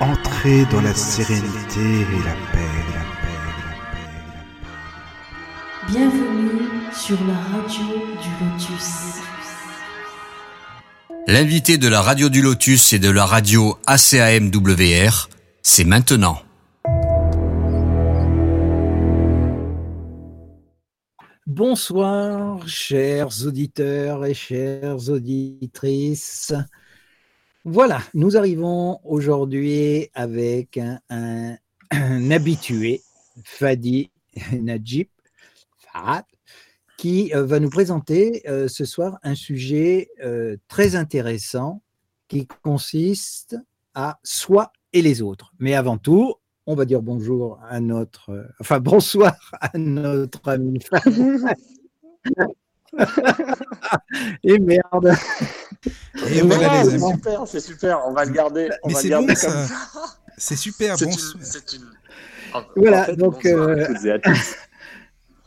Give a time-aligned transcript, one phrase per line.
[0.00, 5.92] Entrez dans la sérénité et la paix, la paix, la paix, la paix.
[5.92, 7.84] Bienvenue sur la radio
[8.22, 9.20] du Lotus.
[11.26, 15.28] L'invité de la radio du Lotus et de la radio ACAMWR,
[15.62, 16.38] c'est maintenant.
[21.46, 26.54] Bonsoir, chers auditeurs et chères auditrices.
[27.64, 31.56] Voilà, nous arrivons aujourd'hui avec un, un-
[31.90, 33.02] un habitué,
[33.44, 34.10] Fadi
[34.52, 35.08] Najib,
[36.96, 41.82] qui euh, va nous présenter euh, ce soir un sujet euh, très intéressant
[42.28, 43.56] qui consiste
[43.94, 45.52] à soi et les autres.
[45.58, 46.34] Mais avant tout,
[46.66, 51.22] on va dire bonjour à notre, euh, enfin bonsoir à notre ami Fadi.
[54.44, 55.12] Et merde.
[55.86, 57.12] Et voilà, les amis.
[57.14, 58.00] super, c'est super.
[58.06, 58.68] On va le garder.
[58.82, 59.66] On Mais va le garder bon, comme ça.
[59.66, 59.74] ça.
[60.36, 61.12] C'est super, C'est bon.
[61.12, 61.82] une- c'est une-
[62.52, 64.56] En- Voilà, en fait, donc, bonsoir euh, à toutes et à tous.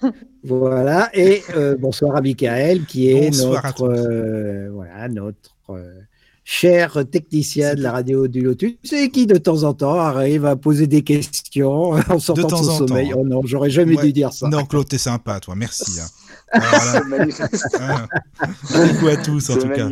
[0.44, 5.38] Voilà, et euh, bonsoir à Michael, qui est Bonsoir notre, euh, voilà, notre
[5.70, 6.02] euh,
[6.44, 10.58] cher technicien de la radio du Lotus, et qui de temps en temps arrive à
[10.58, 12.88] poser des questions en sortant de, temps son en temps.
[12.88, 13.14] sommeil.
[13.16, 14.04] Oh non, j'aurais jamais Ouais.
[14.04, 14.50] dû dire ça.
[14.50, 15.56] Non, Claude, t'es sympa, toi.
[15.56, 16.00] Merci.
[16.02, 16.06] hein.
[16.54, 17.78] Là, manifeste.
[17.80, 18.08] hein.
[18.40, 19.90] Coucou à tous, en se tout cas.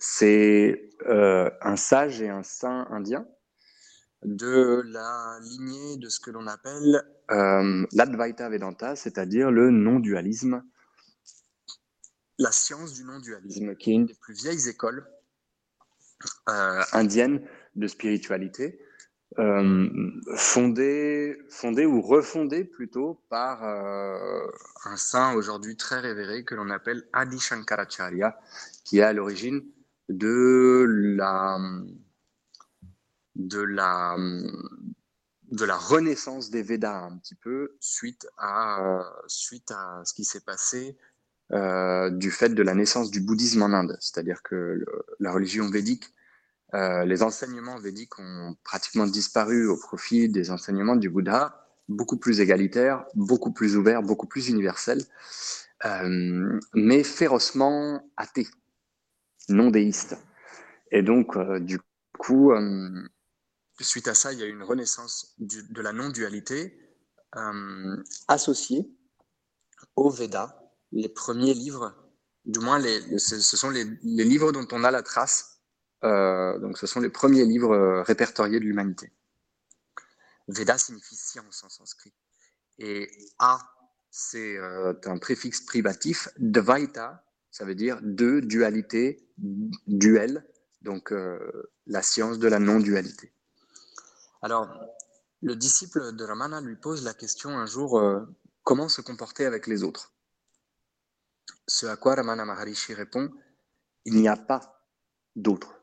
[0.00, 3.26] C'est un sage et un saint indien
[4.24, 10.62] de la lignée de ce que l'on appelle euh, l'Advaita Vedanta, c'est-à-dire le non-dualisme,
[12.38, 15.06] la science du non-dualisme, qui est une des plus vieilles écoles
[16.48, 17.46] euh, indiennes
[17.76, 18.80] de spiritualité,
[19.38, 19.88] euh,
[20.36, 27.38] fondée, fondée ou refondée plutôt par un saint aujourd'hui très révéré que l'on appelle Adi
[27.38, 28.38] Shankaracharya,
[28.84, 29.62] qui est à l'origine
[30.08, 30.84] de
[31.16, 31.58] la
[33.38, 34.16] de la
[35.50, 40.44] de la renaissance des Védas un petit peu suite à suite à ce qui s'est
[40.44, 40.98] passé
[41.52, 44.84] euh, du fait de la naissance du bouddhisme en Inde, c'est-à-dire que
[45.18, 46.12] la religion védique,
[46.74, 52.40] euh, les enseignements védiques ont pratiquement disparu au profit des enseignements du Bouddha, beaucoup plus
[52.40, 55.02] égalitaires, beaucoup plus ouverts, beaucoup plus universels,
[55.86, 58.48] euh, mais férocement athées,
[59.48, 60.18] non déistes.
[60.90, 61.80] Et donc, du
[62.18, 62.52] coup,
[63.84, 66.88] suite à ça, il y a une renaissance de la non-dualité
[67.36, 68.90] euh, associée
[69.96, 70.56] aux Védas,
[70.92, 71.94] les premiers livres,
[72.46, 75.60] du moins les, ce, sont les, livres dont on a la trace.
[76.04, 79.12] euh, donc, ce sont les premiers livres euh, répertoriés de l'humanité.
[80.48, 82.14] Veda signifie science en sanskrit.
[82.78, 83.58] Et A,
[84.10, 86.28] c'est un préfixe privatif.
[86.38, 89.28] Dvaita, ça veut dire deux, dualité,
[89.86, 90.48] duel,
[90.80, 91.12] donc
[91.86, 93.34] la science de la non-dualité.
[94.42, 94.68] Alors,
[95.42, 98.20] le disciple de Ramana lui pose la question un jour euh,
[98.62, 100.12] comment se comporter avec les autres?
[101.66, 103.30] Ce à quoi Ramana Maharishi répond
[104.08, 104.80] il n'y a pas
[105.36, 105.74] d'autres.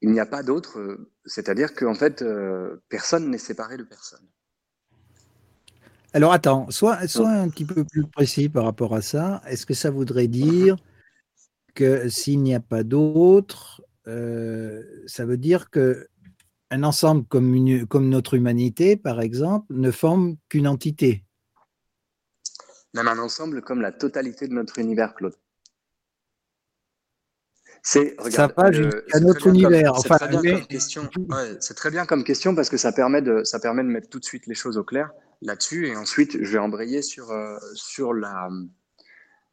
[0.00, 4.26] Il n'y a pas d'autres, euh, c'est-à-dire qu'en fait, euh, personne n'est séparé de personne.
[6.14, 9.42] Alors attends, sois, sois un petit peu plus précis par rapport à ça.
[9.46, 10.76] Est-ce que ça voudrait dire
[11.74, 16.08] que s'il n'y a pas d'autre, euh, ça veut dire que
[16.70, 21.24] un ensemble comme, une- comme notre humanité, par exemple, ne forme qu'une entité
[22.94, 25.34] Même un ensemble comme la totalité de notre univers, Claude.
[27.82, 29.96] C'est, Ça va jusqu'à c'est notre très bien comme- univers.
[29.96, 31.10] c'est Enfin, très bien mais- comme question.
[31.30, 34.08] Ouais, c'est très bien comme question parce que ça permet de, ça permet de mettre
[34.10, 35.86] tout de suite les choses au clair là-dessus.
[35.88, 38.48] Et ensuite, je vais embrayer sur, euh, sur la,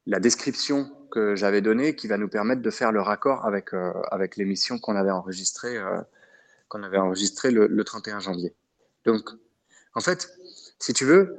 [0.08, 3.94] la description que j'avais donnée qui va nous permettre de faire le raccord avec, euh,
[4.12, 6.02] avec l'émission qu'on avait enregistrée, euh,
[6.70, 8.56] qu'on avait enregistrée le, le 31 janvier.
[9.06, 9.30] Donc,
[9.94, 10.30] en fait,
[10.80, 11.38] si tu veux,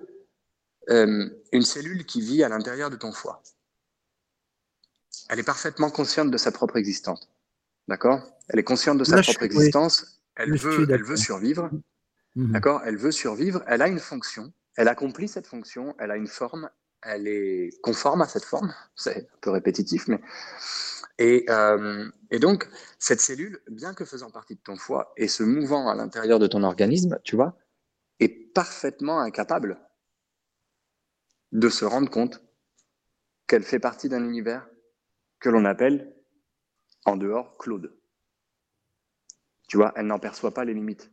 [0.91, 3.43] euh, une cellule qui vit à l'intérieur de ton foie,
[5.29, 7.29] elle est parfaitement consciente de sa propre existence.
[7.89, 8.23] D'accord?
[8.49, 9.55] Elle est consciente de sa Là, propre suis- oui.
[9.57, 10.21] existence.
[10.37, 11.71] Elle veut, elle veut survivre.
[12.37, 12.53] Mhm.
[12.53, 12.83] D'accord?
[12.85, 13.63] Elle veut survivre.
[13.67, 14.53] Elle a une fonction.
[14.77, 15.95] Elle accomplit cette fonction.
[15.99, 16.71] Elle a une forme.
[17.03, 18.75] Elle est conforme à cette forme.
[18.95, 20.21] C'est un peu répétitif, mais.
[21.19, 22.69] Et, euh, et donc,
[22.99, 26.47] cette cellule, bien que faisant partie de ton foie et se mouvant à l'intérieur de
[26.47, 27.57] ton organisme, tu vois,
[28.21, 29.81] est parfaitement incapable
[31.53, 32.43] de se rendre compte
[33.47, 34.69] qu'elle fait partie d'un univers
[35.41, 36.15] que l'on appelle
[37.05, 37.97] en dehors Claude.
[39.69, 41.11] Tu vois, elle n'en perçoit pas les limites.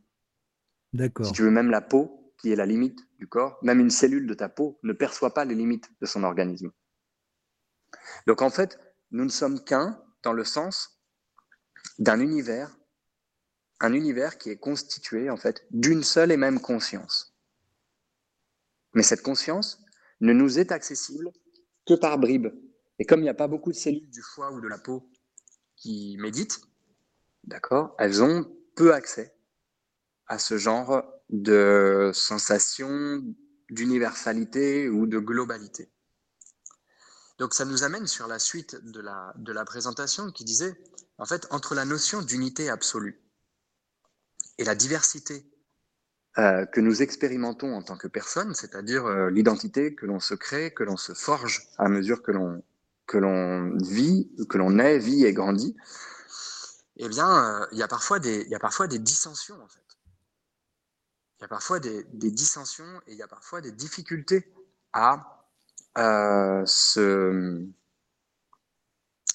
[0.92, 1.26] D'accord.
[1.26, 4.28] Si tu veux, même la peau, qui est la limite du corps, même une cellule
[4.28, 6.70] de ta peau ne perçoit pas les limites de son organisme.
[8.28, 8.78] Donc en fait,
[9.10, 11.02] nous ne sommes qu'un dans le sens
[11.98, 12.78] d'un univers,
[13.80, 17.36] un univers qui est constitué en fait d'une seule et même conscience.
[18.94, 19.84] Mais cette conscience
[20.20, 21.32] ne nous est accessible
[21.84, 22.54] que par bribes.
[23.00, 25.10] Et comme il n'y a pas beaucoup de cellules du foie ou de la peau
[25.74, 26.60] qui méditent,
[27.42, 29.36] d'accord, elles ont peu accès
[30.28, 33.22] à ce genre de sensation
[33.70, 35.90] d'universalité ou de globalité.
[37.38, 40.74] Donc ça nous amène sur la suite de la, de la présentation qui disait,
[41.18, 43.20] en fait, entre la notion d'unité absolue
[44.58, 45.44] et la diversité
[46.38, 50.72] euh, que nous expérimentons en tant que personne, c'est-à-dire euh, l'identité que l'on se crée,
[50.72, 52.62] que l'on se forge à mesure que l'on
[53.06, 55.76] que l'on vit, que l'on naît, vit et grandit,
[56.96, 59.68] eh bien, euh, il y a parfois des, il y a parfois des dissensions en
[59.68, 59.85] fait.
[61.38, 64.52] Il y a parfois des, des dissensions et il y a parfois des difficultés
[64.92, 65.44] à
[65.98, 67.66] euh, se,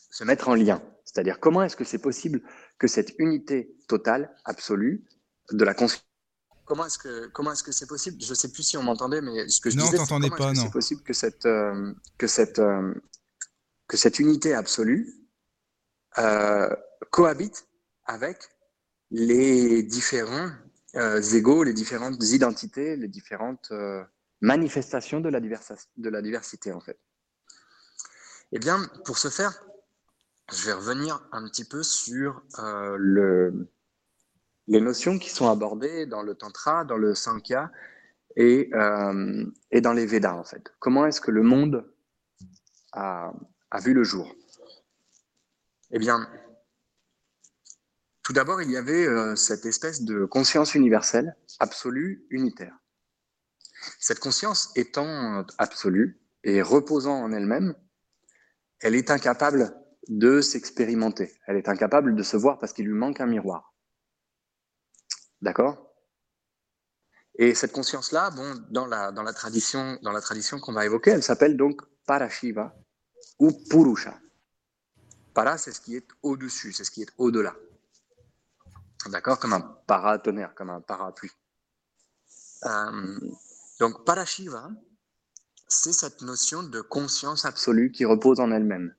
[0.10, 0.82] se mettre en lien.
[1.06, 2.42] C'est-à-dire comment est-ce que c'est possible
[2.80, 5.06] que cette unité totale, absolue,
[5.52, 6.06] de la conscience
[6.66, 8.22] Comment est-ce que comment est-ce que c'est possible?
[8.22, 10.62] Je sais plus si on m'entendait, mais ce que je Non, disais, comment pas, est-ce
[10.62, 12.94] que c'est possible que cette euh, que cette euh,
[13.88, 15.14] que cette unité absolue
[16.18, 16.74] euh,
[17.10, 17.68] cohabite
[18.06, 18.38] avec
[19.10, 20.52] les différents
[20.94, 24.04] égaux, les différentes identités, les différentes euh,
[24.42, 27.00] manifestations de la, de la diversité en fait.
[28.52, 29.64] Eh bien, pour ce faire,
[30.52, 33.70] je vais revenir un petit peu sur euh, le,
[34.68, 37.72] les notions qui sont abordées dans le Tantra, dans le Sankhya
[38.36, 40.74] et, euh, et dans les Védas en fait.
[40.80, 41.90] Comment est-ce que le monde
[42.92, 43.32] a,
[43.70, 44.36] a vu le jour?
[45.92, 46.30] Eh bien,
[48.32, 52.74] tout d'abord, il y avait euh, cette espèce de conscience universelle, absolue, unitaire.
[54.00, 57.76] Cette conscience étant absolue et reposant en elle-même,
[58.80, 59.76] elle est incapable
[60.08, 61.38] de s'expérimenter.
[61.46, 63.74] Elle est incapable de se voir parce qu'il lui manque un miroir.
[65.42, 65.94] D'accord?
[67.36, 71.12] Et cette conscience-là, bon, dans la, dans la tradition, dans la tradition qu'on va évoquer,
[71.12, 72.74] elle s'appelle donc Parashiva
[73.40, 74.18] ou Purusha.
[75.34, 77.54] Para, c'est ce qui est au-dessus, c'est ce qui est au-delà.
[79.08, 81.32] D'accord Comme un paratonnerre, comme un parapluie.
[82.66, 83.20] Euh,
[83.80, 84.70] donc, Parashiva,
[85.68, 88.96] c'est cette notion de conscience absolue qui repose en elle-même.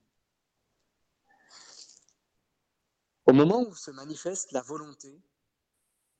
[3.25, 5.21] Au moment où se manifeste la volonté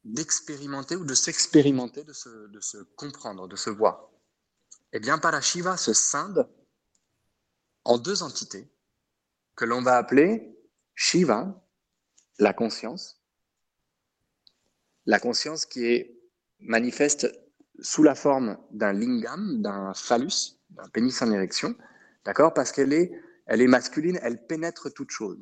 [0.06, 4.10] d'expérimenter ou de s'expérimenter, de se, de se comprendre, de se voir,
[4.94, 6.48] eh bien, Parashiva se scinde
[7.84, 8.72] en deux entités
[9.56, 10.58] que l'on va appeler
[10.96, 11.62] Shiva,
[12.40, 13.23] la conscience,
[15.06, 16.20] la conscience qui est
[16.60, 17.28] manifeste
[17.80, 21.76] sous la forme d'un lingam, d'un phallus, d'un pénis en érection,
[22.26, 22.54] d'accord?
[22.54, 23.12] Parce qu'elle est,
[23.46, 25.40] elle est masculine, elle pénètre toute chose.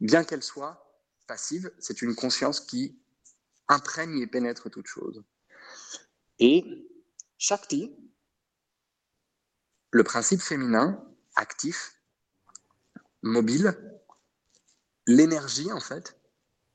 [0.00, 2.98] Bien qu'elle soit passive, c'est une conscience qui
[3.68, 5.22] imprègne et pénètre toute chose.
[6.38, 6.64] Et
[7.36, 7.94] Shakti,
[9.90, 11.04] le principe féminin,
[11.36, 12.00] actif,
[13.22, 13.76] mobile,
[15.06, 16.17] l'énergie en fait,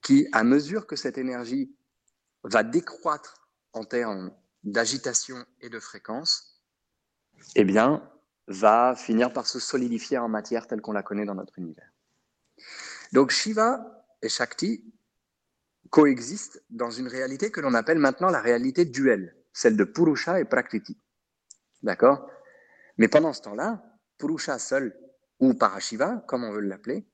[0.03, 1.75] qui, à mesure que cette énergie
[2.43, 4.31] va décroître en termes
[4.63, 6.61] d'agitation et de fréquence,
[7.55, 8.09] eh bien,
[8.47, 11.89] va finir par se solidifier en matière telle qu'on la connaît dans notre univers.
[13.13, 14.83] Donc Shiva et Shakti
[15.89, 20.45] coexistent dans une réalité que l'on appelle maintenant la réalité duelle, celle de Purusha et
[20.45, 20.97] Prakriti.
[21.81, 22.29] D'accord?
[22.97, 23.83] Mais pendant ce temps-là,
[24.17, 24.97] Purusha seul,
[25.39, 27.05] ou Parashiva, comme on veut l'appeler,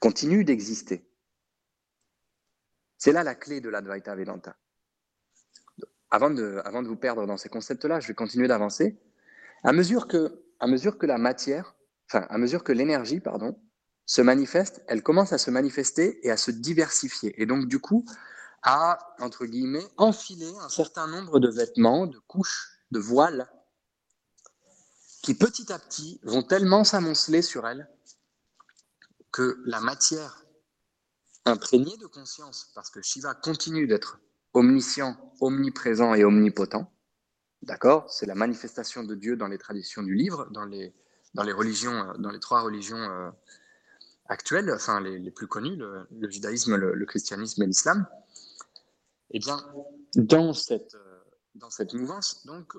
[0.00, 1.08] continue d'exister.
[2.98, 4.56] C'est là la clé de l'Advaita Vedanta.
[6.10, 8.96] Avant de, avant de vous perdre dans ces concepts-là, je vais continuer d'avancer.
[9.64, 11.74] À mesure que, à mesure que la matière,
[12.08, 13.58] enfin, à mesure que l'énergie, pardon,
[14.06, 17.40] se manifeste, elle commence à se manifester et à se diversifier.
[17.42, 18.04] Et donc, du coup,
[18.62, 23.50] à, entre guillemets, enfiler un certain nombre de vêtements, de couches, de voiles,
[25.22, 27.90] qui petit à petit vont tellement s'amonceler sur elle
[29.32, 30.45] que la matière
[31.46, 34.20] imprégnée de conscience, parce que Shiva continue d'être
[34.52, 36.92] omniscient, omniprésent et omnipotent,
[37.62, 38.10] d'accord?
[38.10, 40.92] C'est la manifestation de Dieu dans les traditions du livre, dans les,
[41.34, 43.30] dans les religions, dans les trois religions euh,
[44.26, 48.06] actuelles, enfin les, plus connues, le, judaïsme, le, christianisme et l'islam.
[49.30, 49.58] Eh bien,
[50.16, 51.20] dans cette, euh,
[51.54, 52.72] dans cette mouvance, donc,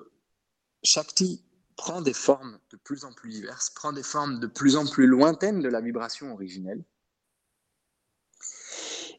[0.82, 1.42] Shakti
[1.76, 5.06] prend des formes de plus en plus diverses, prend des formes de plus en plus
[5.06, 6.84] lointaines de la vibration originelle,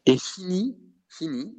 [0.06, 0.78] et finit,
[1.08, 1.56] finit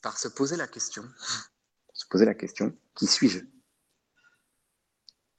[0.00, 1.04] par se poser la question,
[1.92, 3.40] se poser la question, qui suis-je?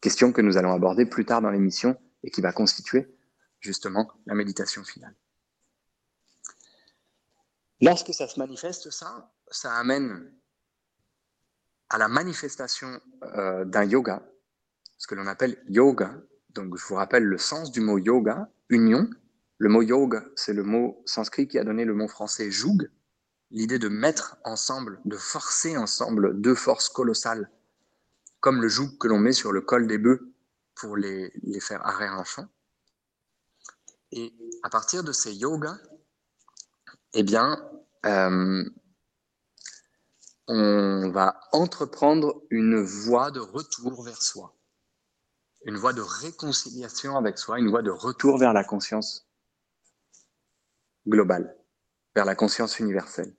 [0.01, 3.07] Question que nous allons aborder plus tard dans l'émission et qui va constituer
[3.59, 5.15] justement la méditation finale.
[7.81, 10.33] Lorsque ça se manifeste, ça, ça amène
[11.89, 14.25] à la manifestation euh, d'un yoga,
[14.97, 16.15] ce que l'on appelle yoga.
[16.49, 19.09] Donc je vous rappelle le sens du mot yoga, union.
[19.63, 22.89] Le mot yoga, c'est le mot sanskrit qui a donné le mot français joug,
[23.49, 27.49] l'idée de mettre ensemble, de forcer ensemble deux forces colossales,
[28.41, 30.33] comme le joug que l'on met sur le col des bœufs
[30.75, 32.45] pour les, les faire arrêter un champ.
[34.11, 35.77] Et à partir de ces yogas,
[37.13, 37.57] eh bien,
[38.05, 38.69] euh,
[40.49, 44.57] on va entreprendre une voie de retour vers soi,
[45.63, 49.25] une voie de réconciliation avec soi, une voie de retour vers la conscience
[51.07, 51.57] globale,
[52.15, 53.35] vers la conscience universelle.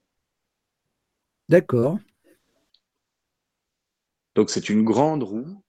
[1.49, 1.99] D'accord.
[4.35, 5.63] Donc c'est une grande roue,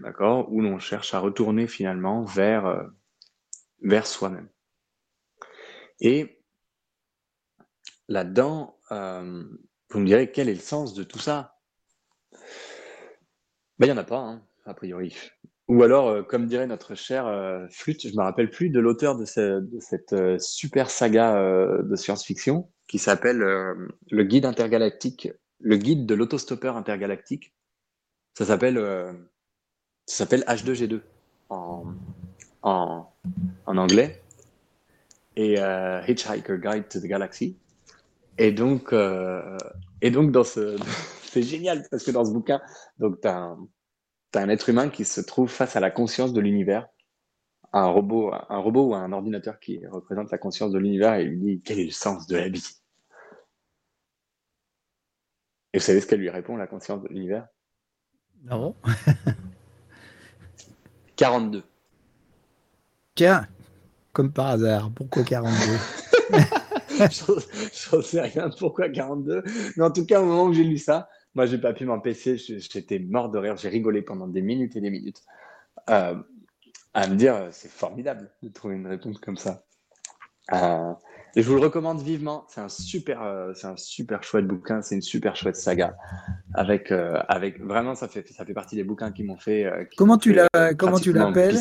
[0.00, 2.84] d'accord, où l'on cherche à retourner finalement vers euh,
[3.82, 4.48] vers soi-même.
[6.00, 6.42] Et
[8.08, 9.44] là-dedans, euh,
[9.90, 11.60] vous me direz quel est le sens de tout ça?
[13.78, 15.16] Ben, Il n'y en a pas, hein, a priori.
[15.72, 19.16] Ou alors, euh, comme dirait notre cher euh, Flûte, je me rappelle plus de l'auteur
[19.16, 21.34] de, cette super saga
[21.82, 27.54] de science-fiction qui s'appelle Le Guide intergalactique, le guide de l'autostoppeur intergalactique.
[28.36, 28.78] Ça s'appelle
[30.06, 31.00] s'appelle H2G2
[31.48, 31.84] en,
[32.62, 33.06] en,
[33.66, 34.22] anglais
[35.36, 37.56] et euh, Hitchhiker Guide to the Galaxy.
[38.38, 39.56] Et donc, euh,
[40.00, 40.76] et donc dans ce,
[41.22, 42.60] c'est génial parce que dans ce bouquin,
[42.98, 43.20] donc
[44.32, 46.88] tu as, un être humain qui se trouve face à la conscience de l'univers,
[47.72, 51.38] un robot, un robot ou un ordinateur qui représente la conscience de l'univers et lui
[51.38, 52.66] dit quel est le sens de la vie?
[55.72, 57.46] Et vous savez ce qu'elle lui répond, la conscience de l'univers?
[58.44, 58.74] Non.
[61.16, 61.62] 42.
[63.14, 63.46] Tiens,
[64.12, 65.56] comme par hasard, pourquoi 42
[66.98, 69.42] Je ne sais rien pourquoi 42.
[69.76, 72.36] Mais en tout cas, au moment où j'ai lu ça, moi, j'ai pas pu m'empêcher.
[72.36, 73.56] J'étais mort de rire.
[73.56, 75.22] J'ai rigolé pendant des minutes et des minutes.
[75.90, 76.14] Euh,
[76.94, 79.64] à me dire, c'est formidable de trouver une réponse comme ça.
[80.52, 80.92] Euh,
[81.34, 82.44] et je vous le recommande vivement.
[82.48, 84.82] C'est un super, euh, c'est un super chouette bouquin.
[84.82, 85.96] C'est une super chouette saga.
[86.54, 89.88] Avec, avec vraiment, ça fait, ça fait partie des bouquins qui m'ont fait.
[89.96, 91.58] comment, tu la, comment tu l'appelles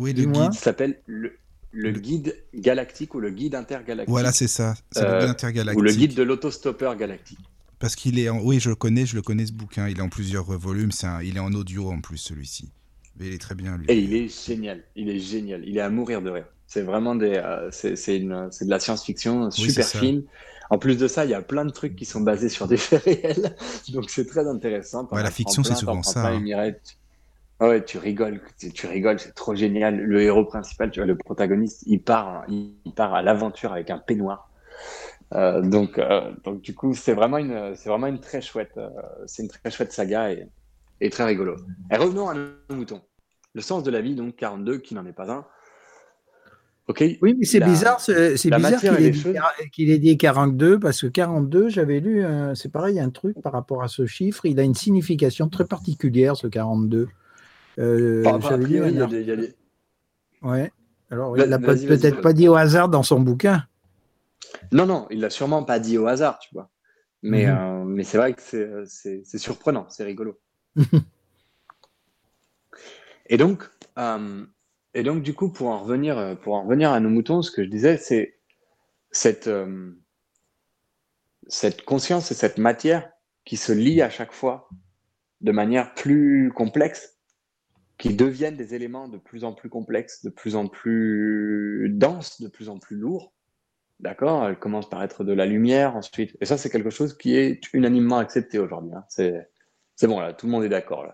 [0.00, 0.52] oui, le guide.
[0.54, 1.36] s'appelle le,
[1.72, 4.10] le, guide galactique ou le guide intergalactique.
[4.10, 4.74] Voilà, c'est ça.
[4.90, 5.78] C'est le guide euh, intergalactique.
[5.78, 7.38] Ou le guide de l'autostoppeur galactique.
[7.80, 8.38] Parce qu'il est en...
[8.40, 9.88] Oui, je le connais, je le connais ce bouquin.
[9.88, 10.90] Il est en plusieurs volumes.
[11.02, 11.22] Un...
[11.22, 12.70] Il est en audio en plus, celui-ci.
[13.18, 13.86] Mais il est très bien, lui.
[13.88, 14.84] Et il est génial.
[14.94, 15.62] Il est génial.
[15.66, 16.46] Il est à mourir de rire.
[16.66, 20.22] C'est vraiment des, euh, c'est, une, c'est de la science-fiction super fine.
[20.70, 22.76] En plus de ça, il y a plein de trucs qui sont basés sur des
[22.76, 23.56] faits réels.
[23.88, 25.08] Donc c'est très intéressant.
[25.10, 26.28] Ouais, la fiction, c'est souvent ça.
[26.28, 26.72] Hein.
[27.62, 28.40] Ah ouais, tu rigoles,
[28.72, 29.98] tu, rigoles, c'est trop génial.
[29.98, 33.98] Le héros principal, tu vois, le protagoniste, il part, il, part à l'aventure avec un
[33.98, 34.50] peignoir.
[35.32, 38.88] Euh, donc, euh, donc du coup, c'est vraiment une, c'est vraiment une très chouette, euh,
[39.26, 40.48] c'est une très chouette saga et,
[41.00, 41.56] et très rigolo.
[41.92, 43.00] Et revenons à nos moutons.
[43.54, 45.44] Le sens de la vie, donc 42, qui n'en est pas un.
[46.88, 47.04] Ok.
[47.22, 49.34] Oui, mais c'est La- bizarre, c'est bizarre matière qu'il ait, dit choses.
[49.34, 52.24] quar- qu'il ait dit 42 parce que 42, j'avais lu,
[52.56, 56.36] c'est pareil, un truc par rapport à ce chiffre, il a une signification très particulière,
[56.36, 57.06] ce 42.
[57.78, 59.54] Euh, Enfin, a j'avais lu priori, il y a des- il y a des-
[60.42, 60.72] Ouais.
[61.10, 62.20] Alors, il l'a peut-être vas-y.
[62.20, 63.64] pas dit au hasard dans son bouquin.
[64.72, 66.70] Non, non, il l'a sûrement pas dit au hasard, tu vois.
[67.22, 67.58] Mais, Mhm.
[67.58, 70.40] euh, mais c'est vrai que c'est, surprenant, c'est rigolo.
[73.26, 73.68] et donc,
[73.98, 74.46] euh,
[74.94, 77.50] et donc, du coup, pour en revenir, euh, pour en revenir à nos moutons, ce
[77.50, 78.38] que je disais, c'est
[79.10, 79.92] cette, euh,
[81.48, 83.10] cette conscience et cette matière
[83.44, 84.68] qui se lient à chaque fois
[85.40, 87.18] de manière plus complexe,
[87.98, 92.48] qui deviennent des éléments de plus en plus complexes, de plus en plus denses, de
[92.48, 93.32] plus en plus lourds.
[94.00, 96.36] D'accord Elle commence par être de la lumière ensuite.
[96.40, 98.92] Et ça, c'est quelque chose qui est unanimement accepté aujourd'hui.
[98.94, 99.04] hein.
[99.08, 101.06] C'est, bon, là, tout le monde est d'accord.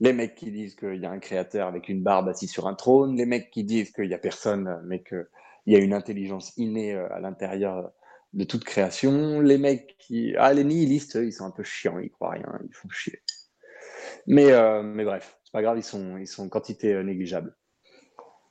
[0.00, 2.74] Les mecs qui disent qu'il y a un créateur avec une barbe assis sur un
[2.74, 5.26] trône, les mecs qui disent qu'il n'y a personne, mais qu'il
[5.66, 7.92] y a une intelligence innée euh, à l'intérieur
[8.32, 10.34] de toute création, les mecs qui.
[10.38, 13.22] Ah, les nihilistes, eux, ils sont un peu chiants, ils croient rien, ils font chier.
[14.26, 17.56] Mais, euh, mais bref, c'est pas grave, ils sont, ils sont quantité euh, négligeable.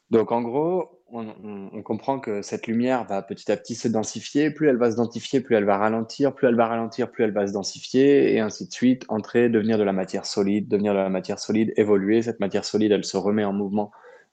[0.10, 4.52] Donc en gros, on, comprend que cette lumière va petit à petit se densifier.
[4.52, 6.36] Plus elle va se densifier, plus elle va ralentir.
[6.36, 9.06] Plus elle va ralentir, plus elle va se densifier, et ainsi de suite.
[9.08, 12.22] Entrer, devenir de la matière solide, devenir de la matière solide, évoluer.
[12.22, 13.92] Cette matière solide, elle se remet en mouvement,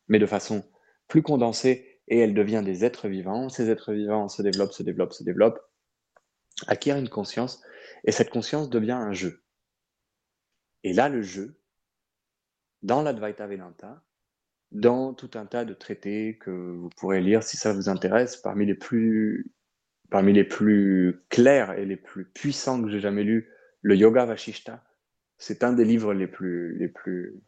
[0.08, 0.64] mais de façon
[1.08, 3.48] plus condensée, et elle devient des êtres vivants.
[3.48, 5.60] Ces êtres vivants se développent, se développent, se développent,
[6.66, 7.62] acquièrent une conscience,
[8.04, 9.42] et cette conscience devient un jeu.
[10.82, 11.58] Et là, le jeu,
[12.82, 14.02] dans l'Advaita Vedanta,
[14.74, 18.66] dans tout un tas de traités que vous pourrez lire si ça vous intéresse, parmi
[18.66, 19.52] les plus,
[20.10, 23.48] parmi les plus clairs et les plus puissants que j'ai jamais lus,
[23.82, 24.84] le Yoga Vashishta,
[25.38, 27.40] c'est un des livres les plus, les plus,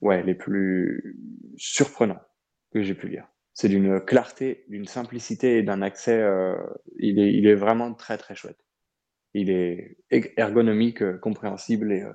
[0.00, 1.16] ouais, les plus
[1.56, 2.22] surprenants
[2.72, 3.28] que j'ai pu lire.
[3.52, 6.56] C'est d'une clarté, d'une simplicité et d'un accès, euh,
[6.96, 8.58] il, est, il est vraiment très très chouette.
[9.34, 12.12] Il est ergonomique, compréhensible et, euh,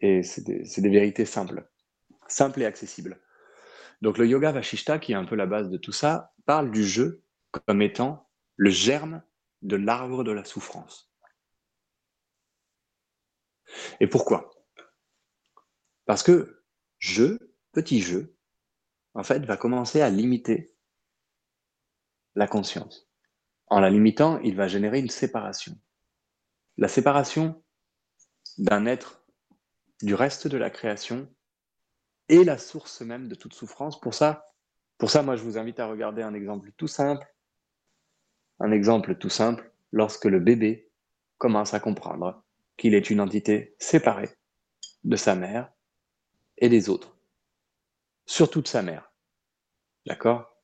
[0.00, 0.42] et c'est
[0.80, 1.66] des vérités simples
[2.28, 3.20] simple et accessible.
[4.02, 6.84] Donc le yoga vashishta, qui est un peu la base de tout ça, parle du
[6.84, 9.22] jeu comme étant le germe
[9.62, 11.10] de l'arbre de la souffrance.
[14.00, 14.50] Et pourquoi?
[16.04, 16.62] Parce que
[16.98, 18.36] jeu, petit jeu,
[19.14, 20.74] en fait, va commencer à limiter
[22.34, 23.08] la conscience.
[23.68, 25.76] En la limitant, il va générer une séparation.
[26.76, 27.64] La séparation
[28.58, 29.24] d'un être
[30.02, 31.34] du reste de la création
[32.28, 34.00] est la source même de toute souffrance.
[34.00, 34.52] Pour ça,
[34.98, 37.26] pour ça, moi, je vous invite à regarder un exemple tout simple.
[38.58, 40.90] Un exemple tout simple, lorsque le bébé
[41.38, 42.42] commence à comprendre
[42.76, 44.30] qu'il est une entité séparée
[45.04, 45.70] de sa mère
[46.58, 47.16] et des autres,
[48.24, 49.12] surtout de sa mère.
[50.06, 50.56] D'accord?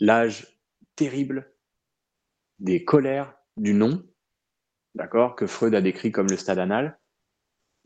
[0.00, 0.60] L'âge
[0.94, 1.54] terrible
[2.58, 4.06] des colères du non,
[4.94, 6.98] d'accord, que Freud a décrit comme le stade anal,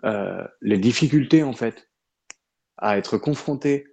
[0.04, 1.89] euh, les difficultés en fait
[2.80, 3.86] à être confronté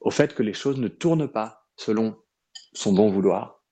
[0.00, 2.16] au fait que les choses ne tournent pas selon
[2.72, 3.64] son bon vouloir,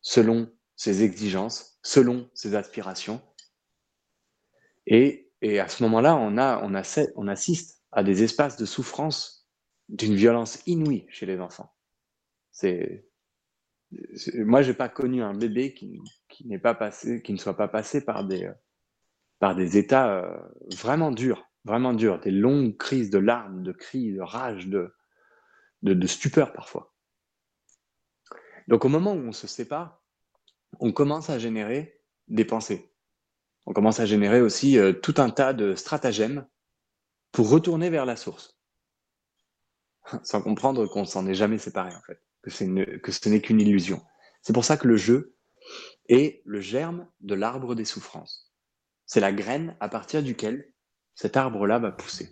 [0.00, 3.20] selon ses exigences, selon ses aspirations.
[4.86, 9.48] Et, et à ce moment-là, on, a, on, assiste à des espaces de souffrance
[9.88, 11.74] d'une violence inouïe chez les enfants.
[12.50, 13.08] C'est,
[14.34, 18.04] moi, j'ai pas connu un bébé qui, qui pas passé, qui ne soit pas passé
[18.04, 18.50] par des,
[19.38, 20.38] par des états euh,
[20.76, 24.94] vraiment durs vraiment dur, des longues crises de larmes, de cris, de rage, de,
[25.82, 26.94] de, stupeur parfois.
[28.68, 30.02] Donc au moment où on se sépare,
[30.80, 32.92] on commence à générer des pensées.
[33.66, 36.46] On commence à générer aussi euh, tout un tas de stratagèmes
[37.30, 38.58] pour retourner vers la source.
[40.24, 44.02] Sans comprendre qu'on s'en est jamais séparé en fait, que, que ce n'est qu'une illusion.
[44.42, 45.36] C'est pour ça que le jeu
[46.08, 48.52] est le germe de l'arbre des souffrances.
[49.06, 50.71] C'est la graine à partir duquel
[51.14, 52.30] cet arbre-là va pousser.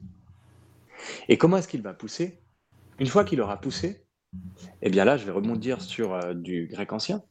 [1.29, 2.41] Et comment est-ce qu'il va pousser
[2.99, 4.07] Une fois qu'il aura poussé,
[4.83, 7.23] eh bien là, je vais rebondir sur euh, du grec ancien.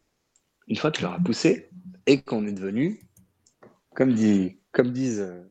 [0.68, 1.70] Une fois qu'il aura poussé
[2.06, 3.02] et qu'on est devenu,
[3.96, 5.44] comme, dit, comme, disent, euh,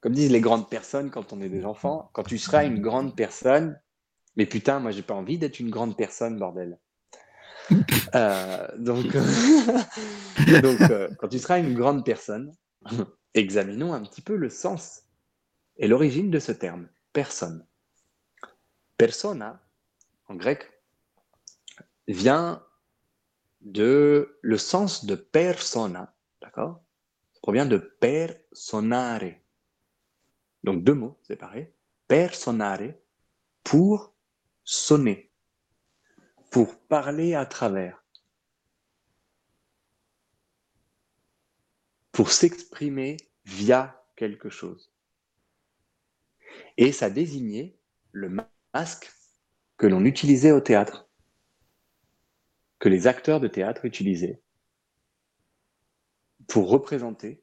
[0.00, 3.16] comme disent les grandes personnes quand on est des enfants, quand tu seras une grande
[3.16, 3.78] personne,
[4.36, 6.78] mais putain, moi j'ai pas envie d'être une grande personne, bordel.
[8.14, 9.06] euh, donc,
[11.18, 12.52] quand tu seras une grande personne,
[13.34, 15.05] examinons un petit peu le sens
[15.76, 17.66] et l'origine de ce terme, personne.
[18.96, 19.62] Persona,
[20.28, 20.72] en grec,
[22.08, 22.64] vient
[23.60, 26.82] de le sens de persona, d'accord?
[27.32, 29.32] Ça provient de personare.
[30.64, 31.74] Donc deux mots séparés.
[32.08, 32.92] Personare
[33.62, 34.14] pour
[34.64, 35.26] sonner.
[36.56, 38.02] pour parler à travers,
[42.12, 44.90] pour s'exprimer via quelque chose.
[46.76, 47.76] Et ça désignait
[48.12, 48.36] le
[48.74, 49.12] masque
[49.76, 51.08] que l'on utilisait au théâtre,
[52.78, 54.42] que les acteurs de théâtre utilisaient
[56.48, 57.42] pour représenter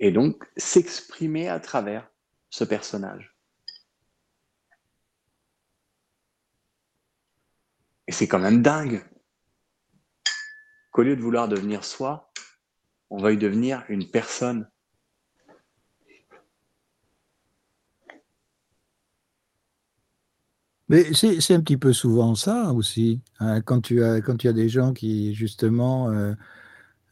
[0.00, 2.10] et donc s'exprimer à travers
[2.50, 3.36] ce personnage.
[8.08, 9.04] Et c'est quand même dingue
[10.90, 12.32] qu'au lieu de vouloir devenir soi,
[13.10, 14.68] on veuille devenir une personne.
[20.92, 24.52] Mais c'est un petit peu souvent ça aussi, hein, quand, tu as, quand tu as
[24.52, 26.34] des gens qui justement euh,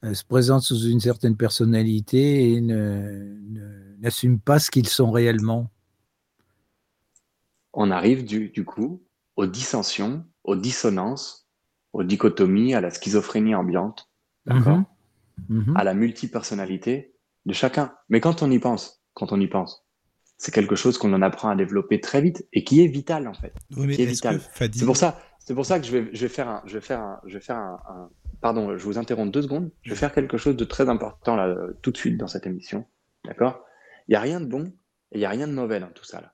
[0.04, 5.70] euh, se présentent sous une certaine personnalité et n'assument pas ce qu'ils sont réellement.
[7.72, 9.02] On arrive du, du coup
[9.36, 11.48] aux dissensions, aux dissonances,
[11.94, 14.10] aux dichotomies, à la schizophrénie ambiante,
[14.44, 14.82] d'accord?
[15.48, 15.64] Mhm.
[15.64, 15.76] Mhm.
[15.78, 17.14] à la multipersonnalité
[17.46, 17.94] de chacun.
[18.10, 19.86] Mais quand on y pense, quand on y pense,
[20.40, 23.34] c'est quelque chose qu'on en apprend à développer très vite et qui est vital en
[23.34, 23.52] fait.
[23.76, 23.86] Oui,
[24.78, 26.80] C'est pour ça, c'est pour ça que je vais, je vais faire un, je vais
[26.80, 29.70] faire un, je vais faire un, un- pardon, je vous interromps deux secondes.
[29.82, 32.86] Je vais faire quelque chose de très important là, tout de suite dans cette émission,
[33.26, 33.66] d'accord?
[34.08, 34.72] Il y a rien de bon
[35.12, 36.32] et il y a rien de mauvais dans tout ça là.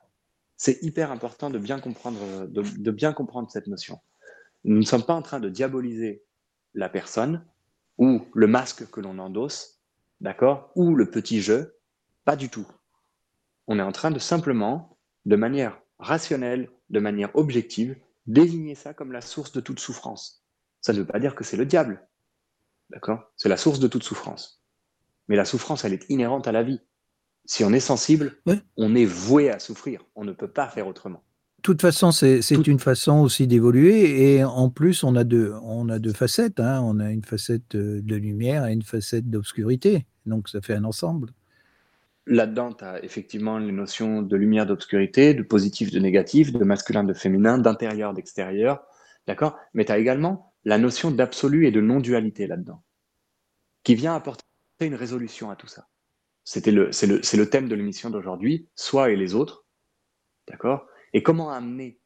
[0.57, 3.99] C'est hyper important de bien comprendre, de, de bien comprendre cette notion.
[4.63, 6.23] Nous ne sommes pas en train de diaboliser
[6.75, 7.45] la personne
[7.99, 9.81] ou le masque que l'on endosse,
[10.21, 10.71] d'accord?
[10.77, 11.75] Ou le petit jeu,
[12.25, 12.67] pas du tout.
[13.69, 19.13] On est en train de simplement, de manière rationnelle, de manière objective, désigner ça comme
[19.13, 20.43] la source de toute souffrance.
[20.81, 22.07] Ça ne veut pas dire que c'est le diable,
[22.91, 23.33] d'accord?
[23.37, 24.63] C'est la source de toute souffrance.
[25.29, 26.81] Mais la souffrance, elle est inhérente à la vie.
[27.45, 28.37] Si on est sensible,
[28.77, 30.05] on est voué à souffrir.
[30.15, 31.23] On ne peut pas faire autrement.
[31.59, 34.35] De toute façon, c'est Tout- une façon aussi d'évoluer.
[34.37, 36.61] Et en plus, on a deux, on a deux facettes.
[36.61, 36.81] hein.
[36.85, 40.07] On a une facette euh, de lumière et une facette d'obscurité.
[40.27, 41.31] Donc, ça fait un ensemble.
[42.27, 47.05] Là-dedans, tu as effectivement les notions de lumière, d'obscurité, de positif, de négatif, de masculin,
[47.05, 48.85] de féminin, d'intérieur, d'extérieur.
[49.29, 49.57] D'accord?
[49.75, 52.83] Mais tu as également la notion d'absolu et de non-dualité là-dedans,
[53.85, 54.45] qui vient apporter
[54.81, 55.87] une résolution à tout ça.
[56.67, 59.65] Le, c'est le, le thème de l'émission d'aujourd'hui, soi et les autres.
[60.49, 60.87] D'accord?
[61.13, 61.99] Et comment amener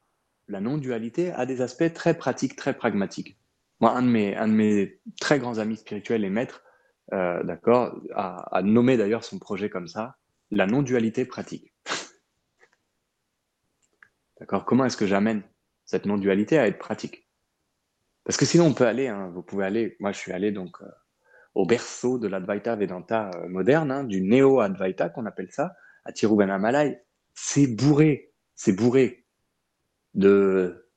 [0.48, 3.38] la non-dualité à des aspects très pratiques, très pragmatiques?
[3.80, 6.62] Moi, un de mes, un de mes très grands amis spirituels et maîtres,
[7.12, 10.16] euh, d'accord, a nommé d'ailleurs son projet comme ça,
[10.50, 11.72] la non-dualité pratique.
[14.40, 15.42] D'accord Comment est-ce que j'amène
[15.84, 17.28] cette non-dualité à être pratique?
[18.24, 20.80] Parce que sinon, on peut aller, hein, vous pouvez aller, moi je suis allé donc
[20.82, 20.88] euh,
[21.54, 27.02] au berceau de l'Advaita Vedanta euh, moderne, hein, du néo-Advaita qu'on appelle ça, à Tiruvannamalai.
[27.34, 29.24] C'est bourré, c'est bourré
[30.14, 30.88] de,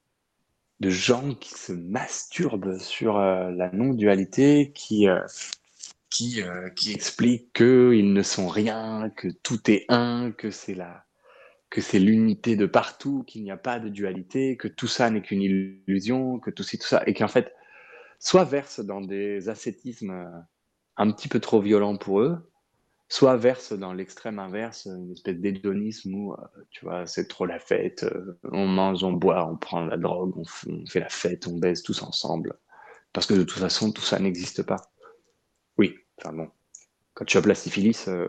[0.79, 5.07] de gens qui se masturbent sur la non-dualité, qui,
[6.13, 11.05] qui, euh, qui expliquent qu'ils ne sont rien, que tout est un, que c'est la
[11.69, 15.23] que c'est l'unité de partout, qu'il n'y a pas de dualité, que tout ça n'est
[15.23, 17.51] qu'une illusion, que tout ci, tout ça, et qu'en fait,
[18.19, 20.39] soit verse dans des ascétismes euh,
[20.97, 22.37] un petit peu trop violents pour eux,
[23.09, 26.37] soit verse dans l'extrême inverse, une espèce d'hédonisme où, euh,
[26.69, 30.37] tu vois, c'est trop la fête, euh, on mange, on boit, on prend la drogue,
[30.37, 30.45] on,
[30.87, 32.53] fait la fête, on baise tous ensemble,
[33.13, 34.92] parce que de toute façon, tout ça n'existe pas.
[36.17, 36.49] Enfin bon,
[37.13, 38.27] quand tu as la syphilis, euh,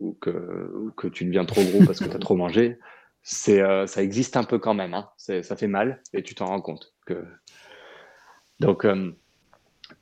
[0.00, 2.78] ou, que, tu deviens trop gros parce que tu as trop mangé,
[3.22, 5.10] c'est, euh, ça existe un peu quand même, hein.
[5.16, 6.94] Ça fait mal, et tu t'en rends compte.
[7.06, 7.24] Que...
[8.60, 9.12] Donc, euh,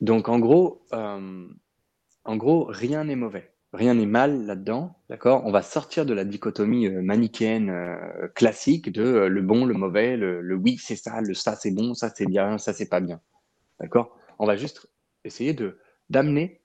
[0.00, 5.42] donc en gros, en gros, rien n'est mauvais, rien n'est mal là-dedans, d'accord?
[5.46, 7.72] On va sortir de la dichotomie manichéenne
[8.34, 11.94] classique de le bon, le mauvais, le, le oui c'est ça, le ça c'est bon,
[11.94, 13.20] ça c'est bien, ça c'est pas bien,
[13.80, 14.18] d'accord?
[14.38, 14.88] On va juste
[15.24, 15.78] essayer de
[16.10, 16.60] d'amener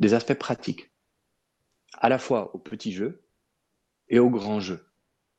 [0.00, 0.90] des aspects pratiques,
[1.94, 3.22] à la fois au petit jeu
[4.08, 4.86] et au grand jeu,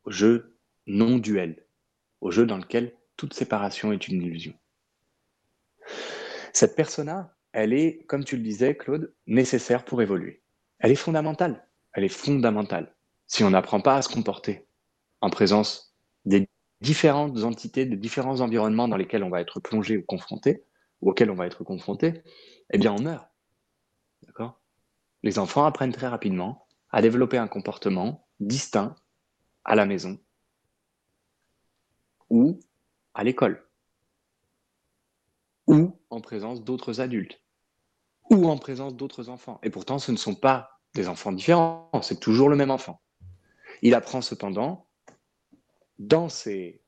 [0.05, 1.65] au jeu non duel,
[2.21, 4.53] au jeu dans lequel toute séparation est une illusion.
[6.53, 10.41] Cette persona, elle est, comme tu le disais, Claude, nécessaire pour évoluer.
[10.79, 11.67] Elle est fondamentale.
[11.93, 12.95] Elle est fondamentale.
[13.27, 14.65] Si on n'apprend pas à se comporter
[15.21, 15.95] en présence
[16.25, 16.47] des
[16.81, 20.63] différentes entités, de différents environnements dans lesquels on va être plongé ou confronté,
[21.01, 22.21] ou auxquels on va être confronté,
[22.71, 23.30] eh bien on meurt.
[25.23, 28.95] Les enfants apprennent très rapidement à développer un comportement distinct
[29.63, 30.19] à la maison
[32.29, 32.59] ou
[33.13, 33.67] à l'école
[35.67, 37.41] ou en présence d'autres adultes,
[38.29, 39.59] ou en présence d'autres enfants.
[39.63, 43.01] Et pourtant, ce ne sont pas des enfants différents, c'est toujours le même enfant.
[43.81, 44.87] Il apprend cependant,
[45.97, 46.81] dans ses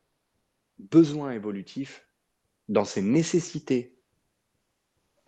[0.79, 2.05] besoins évolutifs,
[2.67, 3.97] dans ses nécessités,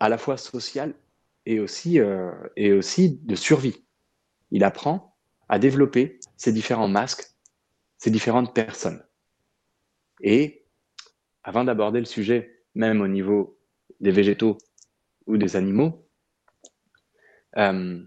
[0.00, 0.94] à la fois sociales
[1.46, 3.84] et aussi, euh, et aussi de survie.
[4.50, 5.16] Il apprend
[5.48, 7.30] à développer ces différents masques,
[7.98, 9.02] ces différentes personnes.
[10.20, 10.66] Et
[11.44, 13.58] avant d'aborder le sujet, même au niveau
[14.00, 14.58] des végétaux
[15.26, 16.06] ou des animaux,
[17.56, 18.02] euh,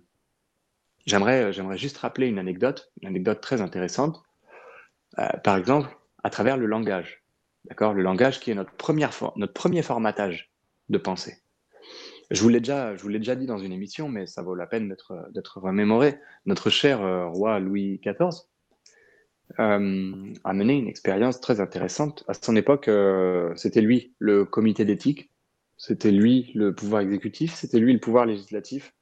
[1.05, 4.21] j'aimerais, j'aimerais juste rappeler une anecdote, une anecdote très intéressante.
[5.17, 7.23] Euh, par exemple, à travers le langage.
[7.65, 7.93] D'accord?
[7.93, 10.51] Le langage qui est notre, première notre premier formatage
[10.89, 11.41] de pensée.
[12.31, 14.67] Je vous l'ai déjà, je vous déjà dit dans une émission, mais ça vaut la
[14.67, 16.19] peine d'être, remémoré.
[16.45, 18.43] Notre cher euh, roi Louis XIV
[19.59, 22.23] euh, a mené une expérience très intéressante.
[22.27, 25.31] À son époque, euh, c'était lui le comité d'éthique,
[25.77, 28.93] c'était lui le pouvoir exécutif, c'était lui le pouvoir législatif,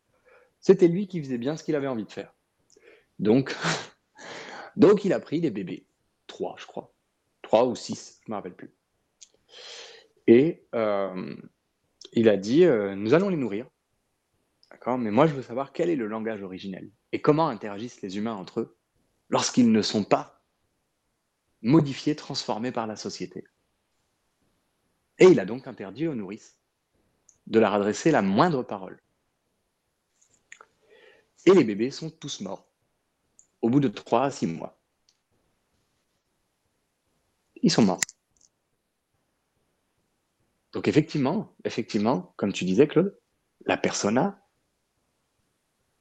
[0.62, 2.34] c'était lui qui faisait bien ce qu'il avait envie de faire.
[3.20, 3.54] Donc,
[4.78, 5.86] donc il a pris des bébés,
[6.28, 6.94] trois, je crois,
[7.42, 8.74] trois ou six, je ne me rappelle plus.
[10.28, 10.66] Et
[12.14, 13.68] il a dit euh, Nous allons les nourrir.
[14.72, 14.98] D'accord?
[14.98, 18.36] Mais moi, je veux savoir quel est le langage originel et comment interagissent les humains
[18.36, 18.78] entre eux
[19.30, 20.42] lorsqu'ils ne sont pas
[21.62, 23.46] modifiés, transformés par la société.
[25.20, 26.60] Et il a donc interdit aux nourrices
[27.48, 29.02] de leur adresser la moindre parole.
[31.46, 32.68] Et les bébés sont tous morts
[33.62, 34.80] au bout de 3 à 6 mois.
[37.62, 38.02] Ils sont morts.
[40.74, 43.18] Donc effectivement, effectivement, comme tu disais, Claude,
[43.66, 44.42] la persona,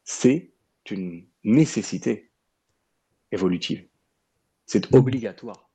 [0.04, 0.52] c'est
[0.90, 2.30] une nécessité
[3.32, 3.86] évolutive.
[4.66, 5.70] C'est obligatoire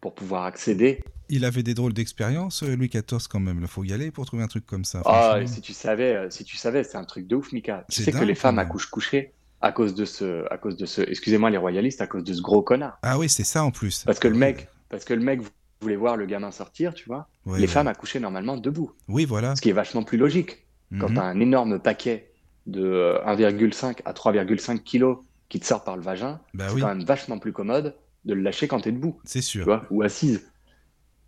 [0.00, 1.02] pour pouvoir accéder.
[1.28, 3.60] Il avait des drôles d'expériences, euh, Louis XIV, quand même.
[3.60, 5.02] Il faut y aller pour trouver un truc comme ça.
[5.04, 7.84] Ah, si tu savais, euh, si tu savais, c'est un truc de ouf, Mika.
[7.90, 11.00] Tu sais que les femmes accouchent couchées à cause de ce, à cause de ce,
[11.00, 12.98] excusez-moi les royalistes, à cause de ce gros connard.
[13.02, 14.04] Ah oui, c'est ça en plus.
[14.04, 15.40] Parce que le mec, parce que le mec
[15.80, 17.28] voulait voir le gamin sortir, tu vois.
[17.58, 18.92] les femmes accouchaient normalement debout.
[19.08, 19.56] Oui, voilà.
[19.56, 20.66] Ce qui est vachement plus logique.
[21.00, 21.14] Quand mhm.
[21.14, 22.30] tu as un énorme paquet
[22.66, 26.88] de 1,5 euh, à 3,5 kilos qui te sort par le vagin, bah c'est quand
[26.88, 29.20] même vachement plus commode de le lâcher quand tu es debout.
[29.24, 29.64] C'est sûr.
[29.64, 30.48] Tu vois, ou assise.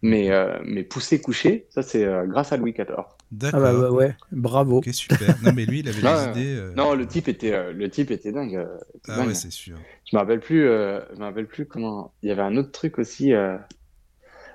[0.01, 2.87] Mais, euh, mais pousser coucher, ça c'est euh, grâce à Louis XIV.
[3.33, 3.61] D'accord.
[3.61, 4.79] Ah bah, bah, ouais, bravo.
[4.79, 5.37] Ok, super.
[5.43, 6.01] Non mais lui, il avait
[6.35, 6.75] des idées.
[6.77, 8.65] Non, le type était, le type était dingue.
[9.09, 9.77] ah ouais, c'est sûr.
[10.09, 12.13] Je me rappelle plus, je me rappelle plus comment.
[12.23, 13.33] Il y avait un autre truc aussi.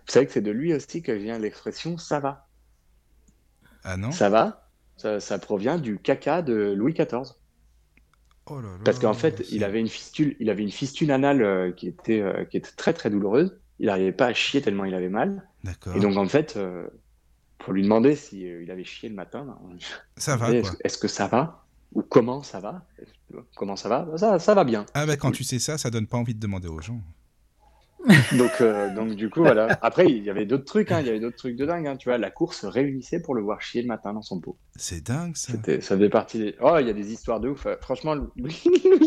[0.05, 2.47] Vous savez que c'est de lui aussi que vient l'expression ça va.
[3.83, 4.11] Ah non?
[4.11, 4.69] Ça va?
[4.97, 7.33] Ça, provient du caca de Louis XIV.
[8.45, 11.41] Oh là là, Parce qu'en fait, il avait une fistule, il avait une fistule anale
[11.41, 13.57] euh, qui, était, euh, qui était très très douloureuse.
[13.79, 15.47] Il n'arrivait pas à chier tellement il avait mal.
[15.95, 16.87] Et donc en fait, euh,
[17.57, 19.57] pour lui demander s'il avait chié le matin, ben,
[20.17, 20.51] ça va.
[20.51, 22.85] Est-ce que ça va Ou comment ça va?
[23.55, 24.07] Comment ça va?
[24.17, 24.85] Ça, ça va bien.
[24.93, 27.01] Ah bah quand tu sais ça, ça donne pas envie de demander aux gens.
[28.37, 29.79] donc, euh, donc du coup, voilà.
[29.81, 30.99] Après, il y avait d'autres trucs, hein.
[30.99, 31.87] il y avait d'autres trucs de dingue.
[31.87, 31.95] Hein.
[31.95, 34.57] Tu vois, la course se réunissait pour le voir chier le matin dans son pot.
[34.75, 35.53] C'est dingue, ça.
[35.53, 36.55] Ça faisait partie des...
[36.61, 37.65] Oh, il y a des histoires de ouf.
[37.81, 38.61] Franchement, Louis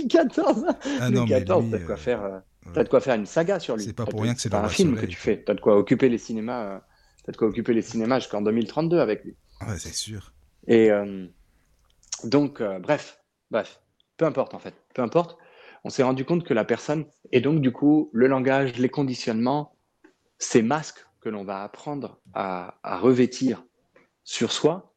[0.06, 0.44] XIV,
[1.00, 2.38] ah, Louis XIV, t'as de, quoi euh, faire, euh,
[2.74, 3.84] as de quoi faire une saga sur lui.
[3.84, 5.42] C'est pas pour rien que c'est un film que tu fais.
[5.44, 6.80] T'as de quoi occuper les cinémas,
[7.28, 9.36] as de quoi occuper les cinémas jusqu'en 2032 avec lui.
[9.60, 10.32] Ouais, c'est sûr.
[10.68, 10.90] Et
[12.24, 13.80] donc, bref, bref,
[14.16, 15.36] peu importe en fait, peu importe
[15.86, 19.76] on s'est rendu compte que la personne, et donc du coup, le langage, les conditionnements,
[20.36, 23.64] ces masques que l'on va apprendre à, revêtir
[24.24, 24.92] sur soi,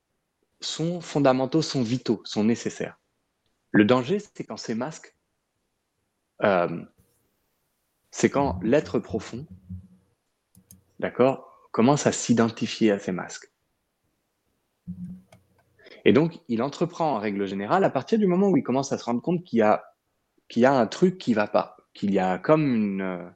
[0.62, 3.00] sont fondamentaux, sont vitaux, sont nécessaires.
[3.70, 5.16] Le danger, c'est quand ces masques,
[6.42, 6.84] euh,
[8.10, 9.46] c'est quand l'être profond,
[10.98, 13.52] d'accord, commence à s'identifier à ces masques.
[16.04, 18.98] Et donc, il entreprend en règle générale à partir du moment où il commence à
[18.98, 19.84] se rendre compte qu'il y a
[20.50, 23.30] qu'il y a un truc qui va pas, qu'il y a euh,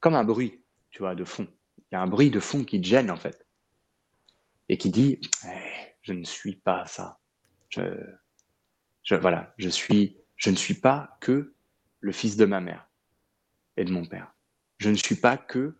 [0.00, 1.46] comme un bruit, tu vois, de fond.
[1.78, 3.46] Il y a un bruit de fond qui te gêne en fait,
[4.68, 7.18] et qui dit, eh, je ne suis pas ça.
[7.70, 7.82] Je,
[9.14, 11.54] voilà, je suis, je ne suis pas que
[12.00, 12.88] le fils de ma mère
[13.76, 14.34] et de mon père.
[14.78, 15.76] Je ne suis pas que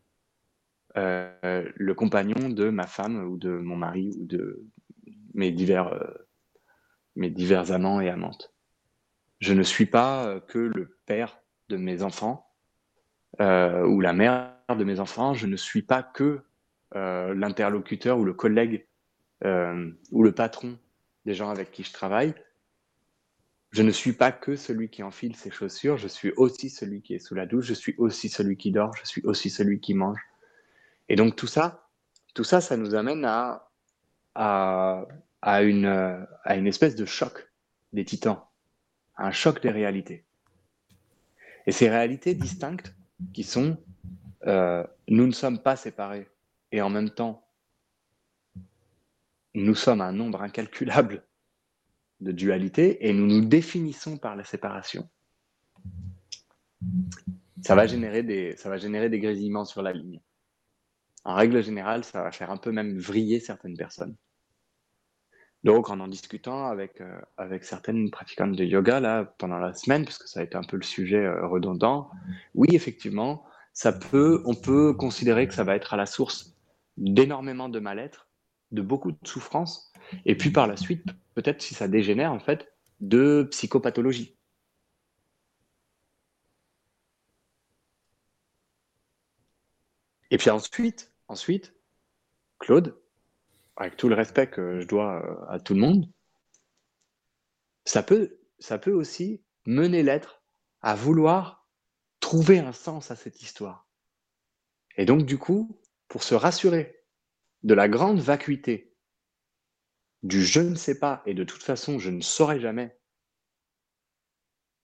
[0.97, 4.65] euh, le compagnon de ma femme ou de mon mari ou de
[5.35, 6.15] mes divers, euh,
[7.17, 8.53] mes divers amants et amantes.
[9.41, 12.51] Je ne suis pas euh, que le père de mes enfants
[13.41, 15.35] euh, ou la mère de mes enfants.
[15.35, 16.41] Je ne suis pas que
[16.95, 18.87] euh, l'interlocuteur ou le collègue
[20.11, 20.77] ou le patron
[21.25, 22.35] des gens avec qui je travaille.
[23.71, 27.15] Je ne suis pas que celui qui enfile ses chaussures, je suis aussi celui qui
[27.15, 29.95] est sous la douche, je suis aussi celui qui dort, je suis aussi celui qui
[29.95, 30.19] mange.
[31.09, 31.89] Et donc tout ça,
[32.35, 33.71] tout ça, ça nous amène à,
[34.35, 35.05] à,
[35.41, 37.53] à, une, à une espèce de choc
[37.93, 38.48] des titans
[39.19, 40.25] un choc des réalités.
[41.67, 42.95] Et ces réalités distinctes
[43.35, 43.77] qui sont
[44.47, 46.29] euh, nous ne sommes pas séparés
[46.71, 47.45] et en même temps
[49.55, 51.25] nous sommes un nombre incalculable
[52.21, 55.09] de dualité et nous nous définissons par la séparation,
[57.63, 60.21] ça va générer des, ça va générer des grésillements sur la ligne.
[61.25, 64.17] En règle générale, ça va faire un peu même vriller certaines personnes.
[65.65, 70.05] Donc, en en discutant avec, euh, avec certaines pratiquantes de yoga là, pendant la semaine,
[70.05, 72.11] parce que ça a été un peu le sujet euh, redondant,
[72.55, 76.57] oui, effectivement, ça peut, on peut considérer que ça va être à la source
[76.97, 78.29] d'énormément de mal-être,
[78.71, 79.93] de beaucoup de souffrance,
[80.27, 84.37] et puis par la suite, peut-être si ça dégénère, en fait, de psychopathologie.
[90.31, 91.75] Et puis ensuite, ensuite,
[92.59, 92.97] Claude,
[93.79, 96.11] avec tout le respect que je dois euh, à tout le monde,
[97.85, 100.43] ça peut, ça peut aussi mener l'être
[100.83, 101.69] à vouloir
[102.21, 103.89] trouver un sens à cette histoire.
[104.97, 107.05] Et donc, du coup, pour se rassurer
[107.63, 108.97] de la grande vacuité
[110.25, 112.99] du je ne sais pas et de toute façon je ne saurai jamais,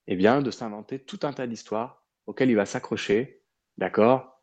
[0.07, 3.43] eh bien, de s'inventer tout un tas d'histoires auxquelles il va s'accrocher,
[3.77, 4.34] d'accord?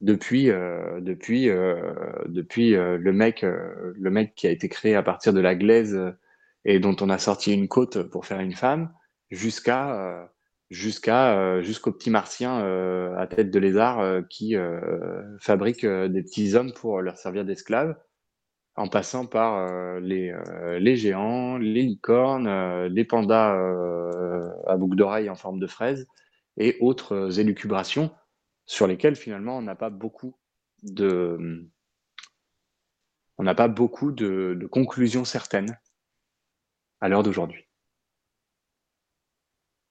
[0.00, 1.92] Depuis euh, depuis euh,
[2.26, 5.98] depuis euh, le mec le mec qui a été créé à partir de la glaise
[6.64, 8.92] et dont on a sorti une côte pour faire une femme
[9.30, 10.30] jusqu'à
[10.70, 12.58] jusqu'à jusqu'au petit martien
[13.16, 14.56] à tête de lézard qui
[15.40, 17.96] fabrique des petits hommes pour leur servir d'esclaves
[18.74, 20.34] en passant par les,
[20.80, 23.54] les géants, les licornes, les pandas
[24.66, 26.08] à boucle d'oreilles en forme de fraise
[26.56, 28.10] et autres élucubrations
[28.66, 30.38] sur lesquels finalement on n'a pas beaucoup
[30.82, 31.60] de
[34.70, 35.78] conclusions certaines
[37.00, 37.64] à l'heure d'aujourd'hui.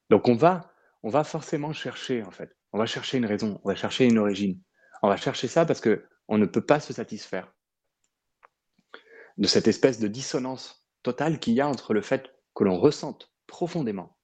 [0.09, 0.71] Donc on va
[1.03, 4.17] on va forcément chercher en fait, on va chercher une raison, on va chercher une
[4.17, 4.59] origine.
[5.03, 7.53] On va chercher ça parce que on ne peut pas se satisfaire
[9.37, 13.31] de cette espèce de dissonance totale qu'il y a entre le fait que l'on ressente
[13.45, 14.17] profondément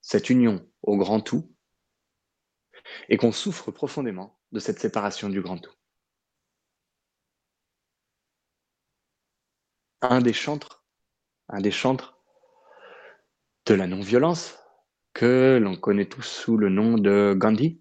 [0.00, 1.54] cette union au grand tout
[3.08, 5.74] et qu'on souffre profondément de cette séparation du grand tout.
[10.00, 10.84] Un des chantres,
[13.66, 14.58] de la non-violence
[15.12, 17.80] que l'on connaît tous sous le nom de Gandhi,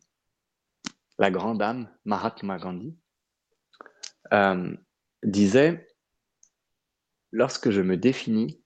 [1.18, 2.98] la grande âme Mahatma Gandhi,
[4.34, 4.76] euh,
[5.24, 5.88] disait
[7.32, 8.62] Lorsque je me définis,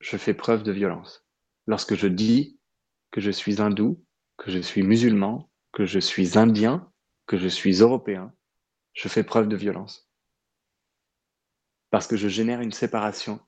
[0.00, 1.26] je fais preuve de violence.
[1.66, 2.60] Lorsque je dis
[3.10, 4.04] que je suis hindou,
[4.36, 6.92] que je suis musulman, que je suis indien,
[7.26, 8.34] que je suis européen,
[8.94, 10.10] je fais preuve de violence.
[11.90, 13.38] Parce que je génère une séparation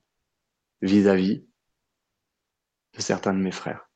[0.81, 1.45] vis-à-vis
[2.93, 3.91] de certains de mes frères.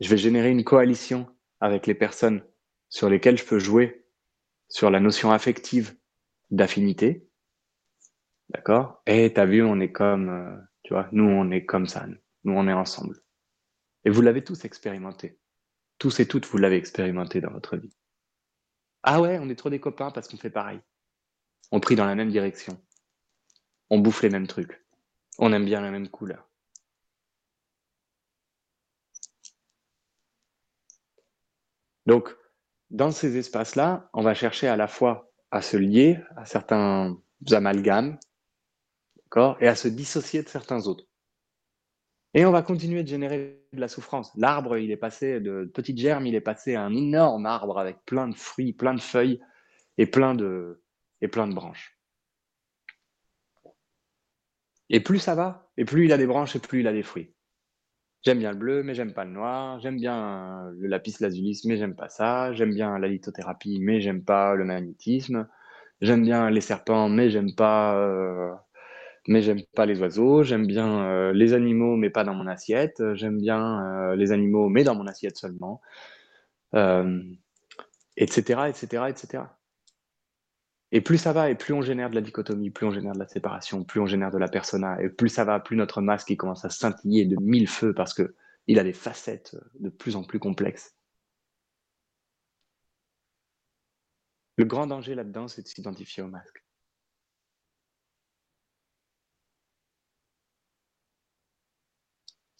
[0.00, 1.26] Je vais générer une coalition
[1.58, 2.44] avec les personnes
[2.90, 4.06] sur lesquelles je peux jouer
[4.68, 5.96] sur la notion affective
[6.50, 7.26] d'affinité.
[8.50, 9.00] D'accord?
[9.06, 12.06] Et t'as vu, on est comme, euh, tu vois, nous on est comme ça,
[12.44, 13.22] nous on est ensemble.
[14.04, 15.39] Et vous l'avez tous expérimenté
[16.00, 17.94] tous et toutes, vous l'avez expérimenté dans votre vie.
[19.02, 20.80] Ah ouais, on est trop des copains parce qu'on fait pareil.
[21.70, 22.82] On prie dans la même direction.
[23.90, 24.84] On bouffe les mêmes trucs.
[25.38, 26.48] On aime bien la même couleur.
[32.06, 32.34] Donc,
[32.88, 37.20] dans ces espaces-là, on va chercher à la fois à se lier à certains
[37.52, 38.18] amalgames,
[39.60, 41.04] et à se dissocier de certains autres.
[42.34, 44.32] Et on va continuer de générer de la souffrance.
[44.36, 48.04] L'arbre, il est passé de petite germe, il est passé à un énorme arbre avec
[48.04, 49.40] plein de fruits, plein de feuilles
[49.98, 50.82] et plein de,
[51.20, 51.96] et plein de branches.
[54.88, 57.04] Et plus ça va, et plus il a des branches et plus il a des
[57.04, 57.32] fruits.
[58.22, 59.80] J'aime bien le bleu, mais j'aime pas le noir.
[59.80, 62.52] J'aime bien le lapis lazuli, mais j'aime pas ça.
[62.52, 65.48] J'aime bien la lithothérapie, mais j'aime pas le magnétisme.
[66.02, 68.52] J'aime bien les serpents, mais j'aime pas euh,
[69.28, 73.02] mais j'aime pas les oiseaux, j'aime bien euh, les animaux, mais pas dans mon assiette,
[73.14, 75.80] j'aime bien euh, les animaux, mais dans mon assiette seulement,
[78.16, 79.44] etc., etc., etc.
[80.92, 83.18] Et plus ça va, et plus on génère de la dichotomie, plus on génère de
[83.18, 86.34] la séparation, plus on génère de la persona, et plus ça va, plus notre masque
[86.36, 88.34] commence à scintiller de mille feux parce que
[88.66, 90.94] il a des facettes de plus en plus complexes.
[94.56, 96.62] Le grand danger là-dedans, c'est de s'identifier au masque.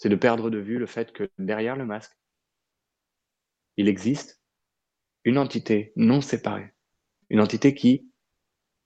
[0.01, 2.17] C'est de perdre de vue le fait que derrière le masque,
[3.77, 4.41] il existe
[5.25, 6.75] une entité non séparée,
[7.29, 8.11] une entité qui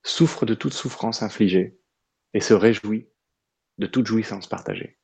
[0.03, 1.79] souffre de toute souffrance infligée
[2.33, 3.09] et se réjouit
[3.79, 4.99] de toute jouissance partagée.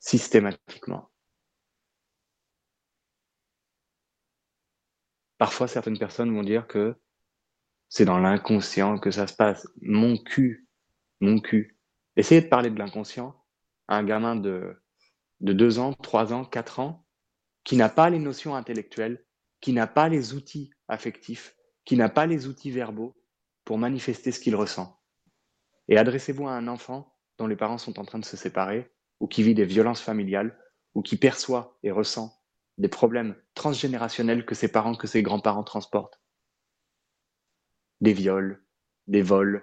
[0.00, 1.12] Systématiquement.
[5.38, 6.96] Parfois, certaines personnes vont dire que
[7.88, 9.68] c'est dans l'inconscient que ça se passe.
[9.82, 10.66] Mon cul,
[11.20, 11.78] mon cul.
[12.16, 13.41] Essayez de parler de l'inconscient
[13.88, 14.76] un gamin de,
[15.40, 17.06] de 2 ans, 3 ans, 4 ans,
[17.64, 19.24] qui n'a pas les notions intellectuelles,
[19.60, 23.14] qui n'a pas les outils affectifs, qui n'a pas les outils verbaux
[23.64, 25.00] pour manifester ce qu'il ressent.
[25.88, 29.28] Et adressez-vous à un enfant dont les parents sont en train de se séparer, ou
[29.28, 30.58] qui vit des violences familiales,
[30.94, 32.36] ou qui perçoit et ressent
[32.78, 36.20] des problèmes transgénérationnels que ses parents, que ses grands-parents transportent.
[38.00, 38.64] Des viols,
[39.06, 39.62] des vols,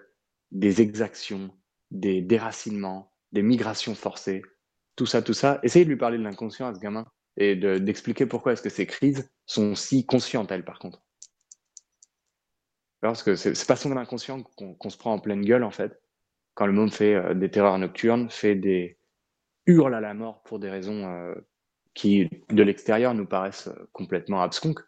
[0.51, 1.51] des exactions,
[1.91, 4.41] des déracinements, des migrations forcées,
[4.95, 5.59] tout ça, tout ça.
[5.63, 7.05] Essayez de lui parler de l'inconscient à ce gamin
[7.37, 11.01] et d'expliquer pourquoi est-ce que ces crises sont si conscientes, elles, par contre.
[13.01, 16.01] Parce que c'est pas son inconscient qu'on se prend en pleine gueule, en fait,
[16.53, 18.99] quand le môme fait euh, des terreurs nocturnes, fait des
[19.65, 21.33] hurles à la mort pour des raisons euh,
[21.93, 24.81] qui, de l'extérieur, nous paraissent euh, complètement absconques.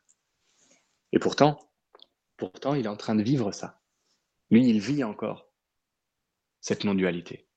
[1.13, 1.57] Et pourtant,
[2.35, 3.79] pourtant, il est en train de vivre ça.
[4.49, 5.49] Lui, il vit encore
[6.59, 7.47] cette non-dualité.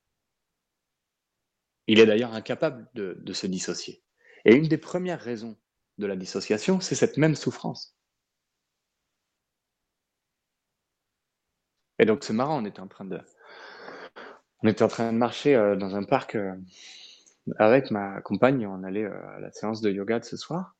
[1.87, 4.01] Il est d'ailleurs incapable de, se dissocier.
[4.45, 5.57] Et une des premières raisons
[5.97, 7.95] de la dissociation, c'est cette même souffrance.
[11.99, 13.19] Et donc c'est marrant, on était en train de,
[14.61, 16.55] on était en train de marcher euh, dans un parc euh,
[17.57, 20.75] avec ma compagne, on allait euh, à la séance de yoga de ce soir,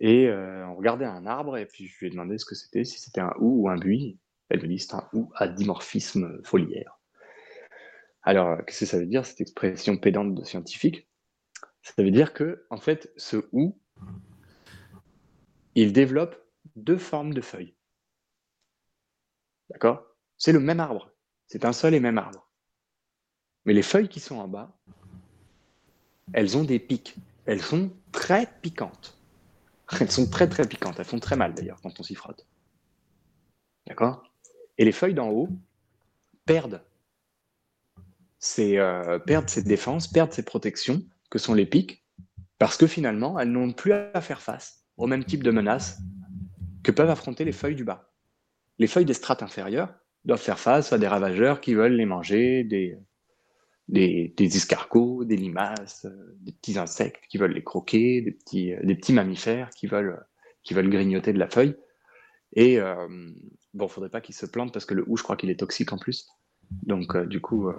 [0.00, 2.98] et on regardait un arbre, et puis je lui ai demandé ce que c'était, si
[2.98, 4.18] c'était un hou ou un buis.
[4.48, 6.99] Elle me dit c'est un hou à dimorphisme foliaire.
[8.22, 11.08] Alors, qu'est-ce que ça veut dire, cette expression pédante de scientifique?
[11.82, 13.78] Ça veut dire que, en fait, ce hou,
[15.74, 16.36] il développe
[16.76, 17.74] deux formes de feuilles.
[19.70, 20.04] D'accord?
[20.36, 21.10] C'est le même arbre.
[21.46, 22.50] C'est un seul et même arbre.
[23.64, 24.78] Mais les feuilles qui sont en bas,
[26.32, 27.16] elles ont des pics.
[27.46, 29.18] Elles sont très piquantes.
[29.98, 30.98] Elles sont très très piquantes.
[30.98, 32.46] Elles font très mal d'ailleurs quand on s'y frotte.
[33.86, 34.22] D'accord?
[34.78, 35.48] Et les feuilles d'en haut
[36.44, 36.82] perdent
[38.40, 42.04] ces, euh, perdent ces défenses, perdent ces protections que sont les pics,
[42.58, 45.98] parce que finalement, elles n'ont plus à faire face au même type de menaces
[46.82, 48.10] que peuvent affronter les feuilles du bas
[48.80, 52.64] les feuilles des strates inférieures doivent faire face à des ravageurs qui veulent les manger,
[52.64, 52.98] des,
[53.88, 58.80] des, escargots, des limaces, euh, des petits insectes qui veulent les croquer, des petits, euh,
[58.82, 60.24] des petits mammifères qui veulent,
[60.64, 61.76] qui veulent grignoter de la feuille.
[62.54, 63.06] Et euh,
[63.74, 65.92] bon, faudrait pas qu'ils se plantent parce que le hou, je crois qu'il est toxique
[65.92, 66.26] en plus.
[66.82, 67.70] Donc, euh, du coup,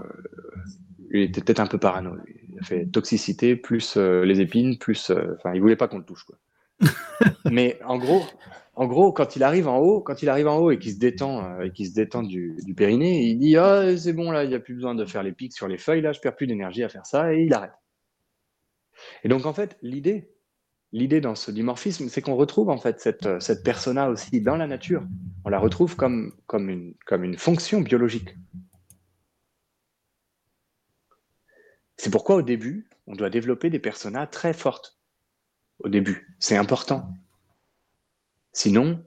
[1.12, 2.16] il était peut-être un peu parano.
[2.50, 5.12] Il a fait toxicité plus les épines, plus.
[5.38, 6.38] Enfin, il voulait pas qu'on le touche, quoi.
[7.52, 8.24] Mais en gros,
[8.76, 11.00] en gros, quand il arrive en haut, quand il arrive en haut et qu'il se
[11.00, 14.50] détend, euh, et qu'il se détend du, périnée, il dit ah c'est bon là, il
[14.50, 16.48] n'y a plus besoin de faire les pics sur les feuilles là, je perds plus
[16.48, 17.74] d'énergie à faire ça et il arrête.
[19.24, 20.32] Et donc en fait, l'idée,
[20.94, 24.68] l'idée dans ce dimorphisme, c'est qu'on retrouve en fait cette, cette persona aussi dans la
[24.68, 25.04] nature.
[25.44, 28.36] On la retrouve comme, comme, une, comme une fonction biologique.
[32.02, 35.00] C'est pourquoi au début, on doit développer des personas très fortes.
[35.78, 37.16] Au début, c'est important.
[38.54, 39.06] Sinon,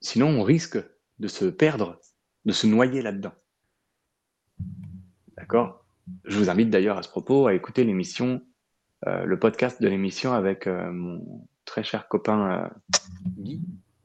[0.00, 0.78] sinon, on risque
[1.18, 2.00] de se perdre,
[2.46, 3.34] de se noyer là-dedans.
[5.36, 5.84] D'accord?
[6.24, 8.40] Je vous invite d'ailleurs à ce propos à écouter l'émission,
[9.06, 12.68] euh, le podcast de l'émission avec euh, mon très cher copain euh,
[13.36, 13.60] Guy,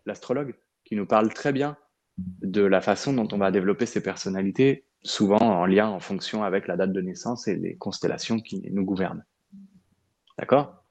[0.05, 1.78] l'astrologue, qui nous parle très bien
[2.17, 6.67] de la façon dont on va développer ses personnalités, souvent en lien, en fonction avec
[6.67, 9.23] la date de naissance et les constellations qui nous gouvernent.
[10.37, 10.83] D'accord?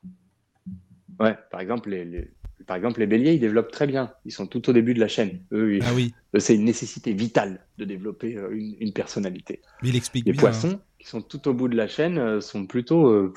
[1.20, 2.30] Ouais, par exemple, les,
[2.66, 4.12] par exemple, les béliers, ils développent très bien.
[4.24, 5.40] Ils sont tout au début de la chaîne.
[5.52, 6.12] Eux, ah oui.
[6.38, 9.62] c'est une nécessité vitale de développer euh, une, personnalité.
[9.82, 10.40] Mais il explique les bien.
[10.40, 13.08] Poissons, qui sont tout au bout de la chaîne, euh, sont plutôt.
[13.08, 13.32] Euh,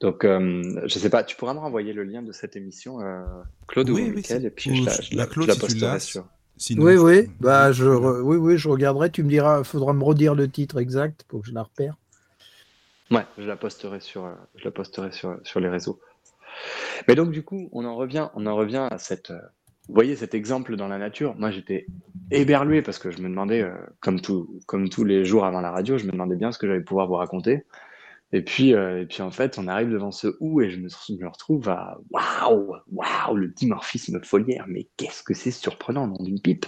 [0.00, 2.98] donc, je sais pas, tu pourras me renvoyer le lien de cette émission,
[3.66, 6.28] Claude oui, ou oui, et puis je la, je la, Claude, posterai sur.
[6.70, 9.10] Oui, oui, bah, je, oui, oui, je regarderai.
[9.10, 11.96] Tu me diras, il faudra me redire le titre exact pour que je la repère.
[13.10, 16.00] Ouais, je la posterai sur, euh, je la posterai sur, sur les réseaux.
[17.08, 19.40] Mais donc, du coup, on en revient, on en revient à cette, euh,
[19.88, 21.34] vous voyez cet exemple dans la nature.
[21.36, 21.86] Moi, j'étais
[22.30, 25.70] éberlué parce que je me demandais, euh, comme, tout, comme tous les jours avant la
[25.70, 27.64] radio, je me demandais bien ce que j'allais pouvoir vous raconter.
[28.32, 31.68] Et puis, et puis en fait, on arrive devant ce ou et je me, retrouve
[31.68, 34.64] à waouh, waouh, le dimorphisme foliaire.
[34.66, 36.66] Mais qu'est-ce que c'est surprenant dans une pipe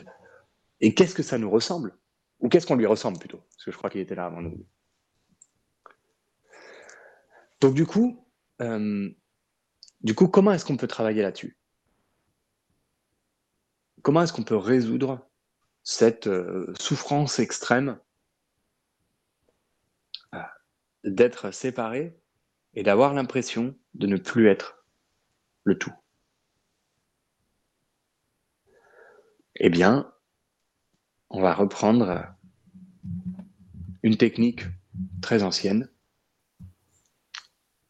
[0.81, 1.99] Et qu'est-ce que ça nous ressemble?
[2.41, 3.39] Ou qu'est-ce qu'on lui ressemble plutôt?
[3.39, 4.65] Parce que je crois qu'il était là avant nous.
[7.61, 8.25] Donc du coup,
[8.61, 9.09] euh,
[10.03, 11.57] du coup, comment est-ce qu'on peut travailler là-dessus?
[14.03, 15.27] Comment est-ce qu'on peut résoudre
[15.83, 17.99] cette euh, souffrance extrême
[20.35, 20.39] euh,
[21.07, 22.15] d'être séparé
[22.75, 24.85] et d'avoir l'impression de ne plus être
[25.65, 25.93] le tout
[29.57, 30.13] Eh bien,
[31.31, 32.27] on va reprendre
[34.03, 34.63] une technique
[35.23, 35.89] très ancienne.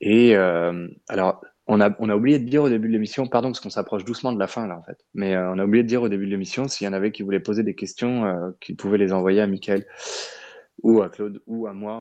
[0.00, 3.70] Et euh, alors, on a, oublié de dire au début de l'émission, pardon, parce qu'on
[3.70, 6.02] s'approche doucement de la fin là en fait, mais euh, on a oublié de dire
[6.02, 8.76] au début de l'émission s'il y en avait qui voulaient poser des questions, euh, qu'ils
[8.76, 9.84] pouvaient les envoyer à Mickaël
[10.82, 12.00] ou à Claude ou à moi.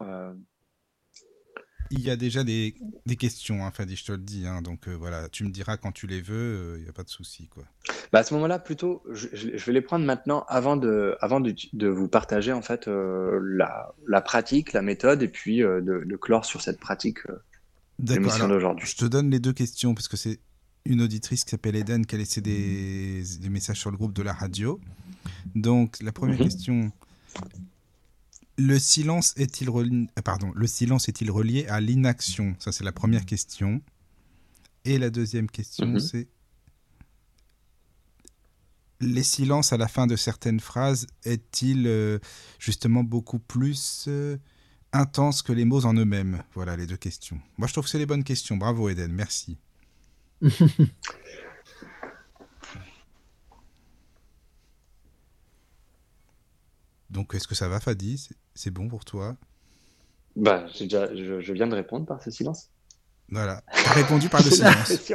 [1.86, 1.96] Euh.
[1.98, 2.76] Il y a déjà des,
[3.06, 4.46] des questions, hein, Fadi, je te le dis.
[4.46, 7.10] Hein, donc voilà, tu me diras quand tu les veux, il n'y a pas de
[7.10, 7.48] souci.
[7.48, 7.64] Quoi.
[8.12, 11.54] Bah, à ce moment-là, plutôt, je, je, vais les prendre maintenant avant de, avant de,
[11.74, 16.46] de vous partager en fait la, la, pratique, la méthode, et puis de, de, clore
[16.46, 17.20] sur cette pratique
[18.00, 18.78] D'accord.
[18.80, 20.40] Je te donne les deux questions parce que c'est
[20.86, 24.22] une auditrice qui s'appelle Eden qui a laissé des, des, messages sur le groupe de
[24.22, 24.80] la radio.
[25.56, 26.44] Donc la première mhm.
[26.44, 26.92] question
[28.58, 32.56] le silence est-il relié, euh, pardon, le silence est-il relié à l'inaction?
[32.60, 33.82] Ça c'est la première question.
[34.86, 36.00] Et la deuxième question mhm.
[36.00, 36.28] c'est
[39.02, 42.20] les silences à la fin de certaines phrases est-il euh,
[42.60, 44.38] justement beaucoup plus euh,
[44.94, 46.44] intense que les mots en eux-mêmes?
[46.54, 47.40] Voilà les deux questions.
[47.58, 48.58] Moi, je trouve que c'est les bonnes questions.
[48.58, 49.12] Bravo, Eden.
[49.12, 49.58] Merci.
[57.10, 58.30] Donc, est-ce que ça va, Fadi?
[58.54, 59.36] C'est bon pour toi?
[60.36, 62.70] Bah, déjà, je, viens de répondre par ce silence.
[63.30, 63.64] Voilà.
[63.94, 64.94] Répondu par le silence.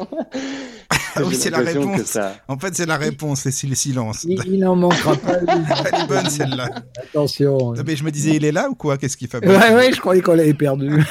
[1.16, 2.16] Ah oui, c'est la réponse.
[2.46, 4.24] En fait, c'est la réponse, c'est le silence.
[4.28, 5.38] Il, n'en manquera pas.
[5.48, 6.70] Elle est bonne, celle-là.
[6.96, 7.74] Attention.
[7.84, 8.96] mais je me disais, il est là ou quoi?
[8.96, 9.44] Qu'est-ce qu'il fait?
[9.44, 11.02] Ouais, ouais, je croyais qu'on l'avait perdu.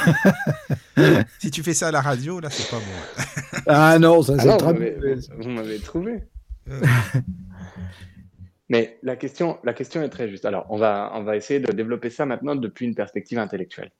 [1.39, 3.61] si tu fais ça à la radio, là, c'est pas bon.
[3.67, 4.73] ah non, ça c'est très
[5.37, 6.23] Vous m'avez trouvé.
[6.69, 6.81] Euh.
[8.69, 10.45] Mais la question, la question est très juste.
[10.45, 13.91] Alors, on va, on va essayer de développer ça maintenant depuis une perspective intellectuelle.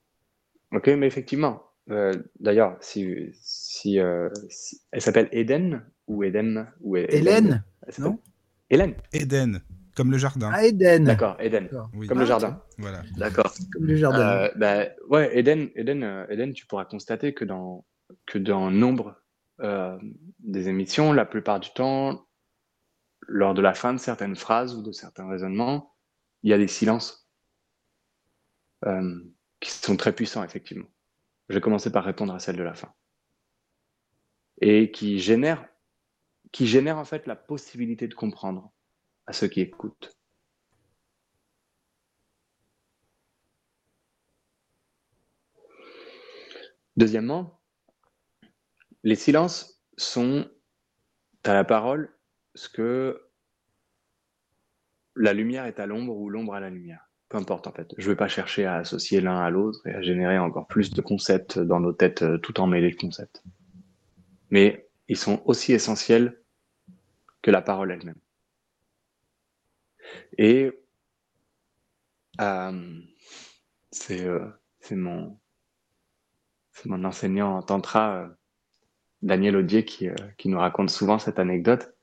[0.72, 3.04] Ok, mais effectivement, euh, d'ailleurs, si,
[3.98, 7.64] euh, si, elle s'appelle Eden ou Eden ou Hélène,
[7.98, 8.20] non?
[8.70, 8.94] Hélène.
[9.12, 9.60] Eden,
[9.96, 10.50] comme le jardin.
[10.54, 11.02] Ah, Eden.
[11.02, 11.68] D'accord, Eden,
[12.08, 12.62] comme le ah, jardin.
[12.78, 13.02] Voilà.
[13.16, 13.52] D'accord.
[13.72, 14.44] Comme le jardin.
[14.44, 17.84] Euh, bah, ouais, Eden, Eden, Eden, tu pourras constater que dans
[18.26, 19.16] que dans nombre
[20.38, 22.26] des émissions, la plupart du temps,
[23.32, 25.94] lors de la fin de certaines phrases ou de certains raisonnements,
[26.42, 27.30] il y a des silences
[29.60, 30.88] qui sont très puissants, effectivement.
[31.48, 32.92] Je vais commencer par répondre à celle de la fin.
[34.60, 35.64] Et qui génère,
[36.50, 38.72] qui génère en fait la possibilité de comprendre
[39.26, 40.18] à ceux qui écoutent.
[46.96, 47.62] Deuxièmement,
[49.04, 50.50] les silences sont
[51.44, 52.18] à la parole
[52.54, 53.22] ce que
[55.16, 57.94] la lumière est à l'ombre ou l'ombre à la lumière peu importe en fait.
[57.96, 60.90] Je ne vais pas chercher à associer l'un à l'autre et à générer encore plus
[60.90, 63.42] de concepts dans nos têtes euh, tout en mêlés de concepts.
[64.50, 66.42] Mais ils sont aussi essentiels
[67.40, 68.18] que la parole elle-même.
[70.36, 70.72] Et
[72.40, 73.00] euh,
[73.92, 74.48] c'est euh,
[74.90, 75.38] mon,
[76.84, 78.28] mon enseignant en tantra,
[79.22, 80.08] Daniel Audier, qui
[80.46, 81.94] nous raconte souvent cette anecdote,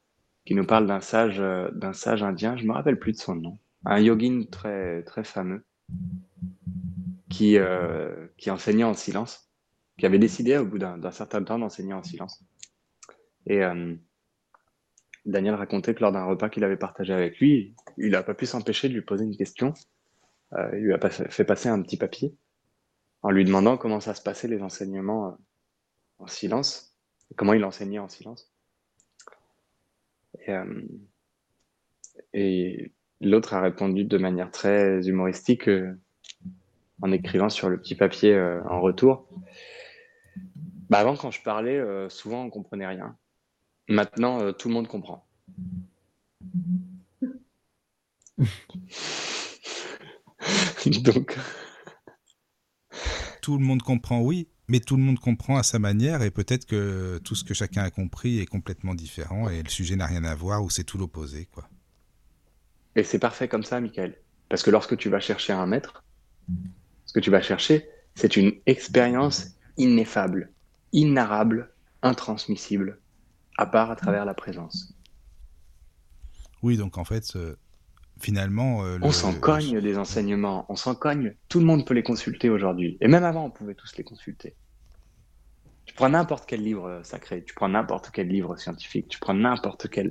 [0.47, 3.59] qui nous parle d'un sage, d'un sage indien, je me rappelle plus de son nom
[3.85, 5.65] un yogin très, très fameux
[7.29, 9.51] qui, euh, qui enseignait en silence,
[9.97, 12.43] qui avait décidé au bout d'un certain temps d'enseigner en silence.
[13.45, 13.95] Et euh,
[15.25, 18.45] Daniel racontait que lors d'un repas qu'il avait partagé avec lui, il n'a pas pu
[18.45, 19.73] s'empêcher de lui poser une question.
[20.53, 22.33] Euh, il lui a fait passer un petit papier
[23.21, 25.37] en lui demandant comment ça se passait les enseignements
[26.19, 26.95] en silence,
[27.35, 28.49] comment il enseignait en silence.
[30.47, 30.55] Et,
[32.33, 35.99] et L'autre a répondu de manière très humoristique euh,
[37.01, 39.27] en écrivant sur le petit papier euh, en retour.
[40.89, 43.17] Bah avant, quand je parlais, euh, souvent on comprenait rien.
[43.89, 45.25] Maintenant, tout le monde comprend.
[51.03, 51.37] Donc.
[53.41, 56.65] Tout le monde comprend, oui, mais tout le monde comprend à sa manière et peut-être
[56.65, 60.23] que tout ce que chacun a compris est complètement différent et le sujet n'a rien
[60.25, 61.69] à voir ou c'est tout l'opposé, quoi.
[62.95, 64.17] Et c'est parfait comme ça, Michael.
[64.49, 66.03] Parce que lorsque tu vas chercher un maître,
[67.05, 70.51] ce que tu vas chercher, c'est une expérience ineffable,
[70.91, 72.99] inarrable, intransmissible,
[73.57, 74.93] à part à travers la présence.
[76.63, 77.37] Oui, donc en fait,
[78.19, 78.83] finalement...
[78.85, 81.35] Euh, on s'en cogne des enseignements, on s'en cogne.
[81.49, 82.97] Tout le monde peut les consulter aujourd'hui.
[83.01, 84.55] Et même avant, on pouvait tous les consulter.
[85.85, 89.87] Tu prends n'importe quel livre sacré, tu prends n'importe quel livre scientifique, tu prends n'importe
[89.89, 90.09] quel,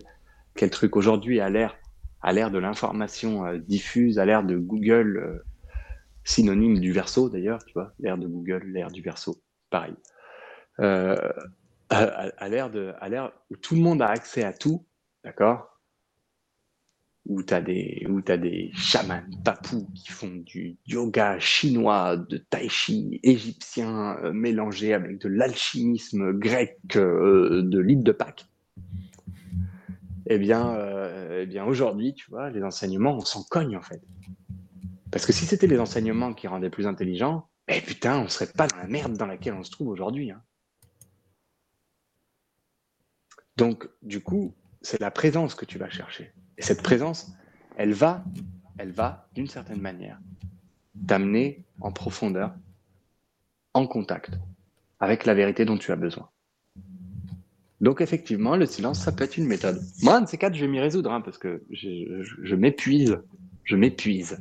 [0.54, 0.96] quel truc.
[0.96, 1.76] Aujourd'hui, à l'ère
[2.22, 5.44] à l'ère de l'information euh, diffuse, à l'ère de Google, euh,
[6.24, 9.40] synonyme du verso d'ailleurs, tu vois, l'ère de Google, l'ère du verso,
[9.70, 9.94] pareil.
[10.80, 11.16] Euh,
[11.88, 14.84] à, à l'ère où tout le monde a accès à tout,
[15.22, 15.75] d'accord?
[17.28, 18.20] Où tu as des où
[18.74, 25.28] chamans papous qui font du yoga chinois, de tai chi égyptien euh, mélangé avec de
[25.28, 28.46] l'alchimisme grec euh, de l'île de Pâques.
[30.28, 34.02] Eh bien, euh, eh bien aujourd'hui, tu vois, les enseignements, on s'en cogne en fait.
[35.10, 38.66] Parce que si c'était les enseignements qui rendaient plus intelligents, eh putain, on serait pas
[38.66, 40.30] dans la merde dans laquelle on se trouve aujourd'hui.
[40.30, 40.42] Hein.
[43.56, 46.32] Donc, du coup, c'est la présence que tu vas chercher.
[46.58, 47.32] Et cette présence,
[47.76, 48.24] elle va,
[48.78, 50.18] elle va, d'une certaine manière,
[51.06, 52.54] t'amener en profondeur,
[53.74, 54.38] en contact
[55.00, 56.28] avec la vérité dont tu as besoin.
[57.80, 59.82] Donc effectivement, le silence, ça peut être une méthode.
[60.02, 63.18] Moi, un de ces quatre, je vais m'y résoudre, hein, parce que je m'épuise,
[63.64, 64.38] je m'épuise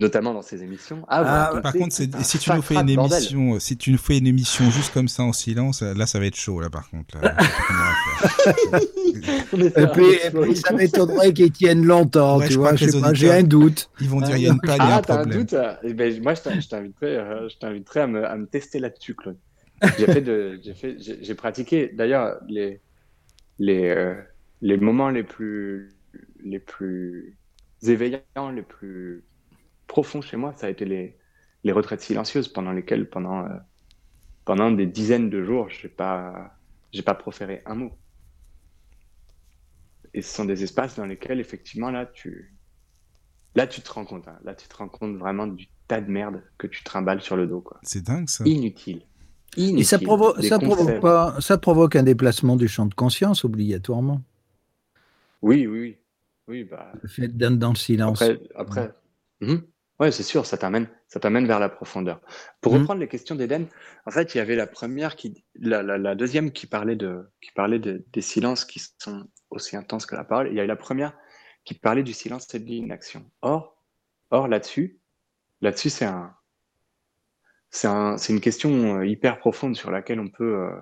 [0.00, 1.04] notamment dans ces émissions.
[1.08, 4.26] Ah, ah par contre, si tu nous fais une émission, si tu nous fais une
[4.26, 7.18] émission juste comme ça en silence, là, ça va être chaud, là, par contre.
[9.52, 12.74] et puis, ça m'étonnerait qu'ils tiennent longtemps, tu vois.
[13.12, 13.90] J'ai un doute.
[14.00, 15.30] Ils vont dire, il y a une panne, ah, un problème.
[15.30, 18.78] un doute eh ben, Moi, je t'inviterais, euh, je t'inviterais à me, à me tester
[18.78, 19.36] là-dessus, Claude.
[19.98, 21.90] J'ai fait de, j'ai fait, j'ai pratiqué.
[21.92, 22.80] D'ailleurs, les,
[23.58, 24.14] les, euh,
[24.60, 25.90] les moments les plus,
[26.44, 27.36] les plus
[27.82, 29.24] éveillants, les plus
[29.86, 31.16] profond chez moi, ça a été les,
[31.64, 33.56] les retraites silencieuses pendant lesquelles, pendant, euh,
[34.44, 36.56] pendant des dizaines de jours, je n'ai pas,
[36.92, 37.92] j'ai pas proféré un mot.
[40.14, 42.54] Et ce sont des espaces dans lesquels, effectivement, là, tu,
[43.54, 44.28] là, tu te rends compte.
[44.28, 44.38] Hein.
[44.44, 47.46] Là, tu te rends compte vraiment du tas de merde que tu trimbales sur le
[47.46, 47.64] dos.
[47.82, 48.44] C'est dingue, ça.
[48.44, 49.02] Inutile.
[49.56, 49.80] Inutile.
[49.80, 54.22] Et ça, ça, provoque pas, ça provoque un déplacement du champ de conscience, obligatoirement.
[55.40, 55.96] Oui, oui, oui.
[56.48, 56.92] oui bah...
[57.00, 58.22] Le fait d'être dans le silence.
[58.22, 58.92] Après, après...
[59.40, 59.62] Mhm.
[60.02, 62.20] Oui, c'est sûr, ça t'amène, ça t'amène vers la profondeur.
[62.60, 62.78] Pour mmh.
[62.78, 63.68] reprendre les questions d'Eden,
[64.04, 67.78] en fait, il y avait la première qui, la, deuxième qui parlait de, qui parlait
[67.78, 70.48] des silences qui sont aussi intenses que la parole.
[70.48, 71.16] Il y avait la première
[71.64, 73.30] qui parlait du silence et de l'inaction.
[73.42, 73.80] Or,
[74.30, 74.98] or là-dessus,
[75.60, 76.34] là-dessus, c'est un,
[77.70, 80.72] c'est un, une question euh, hyper profonde sur laquelle on peut euh,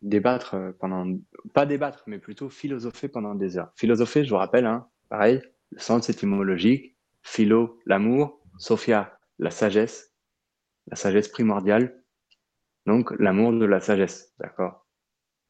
[0.00, 1.18] débattre euh, pendant,
[1.54, 3.72] pas débattre, mais plutôt philosopher pendant des heures.
[3.74, 5.42] Philosopher, je vous rappelle, hein, pareil,
[5.72, 10.12] le sens étymologique, philo, l'amour, Sophia, la sagesse,
[10.86, 12.04] la sagesse primordiale,
[12.84, 14.86] donc l'amour de la sagesse, d'accord?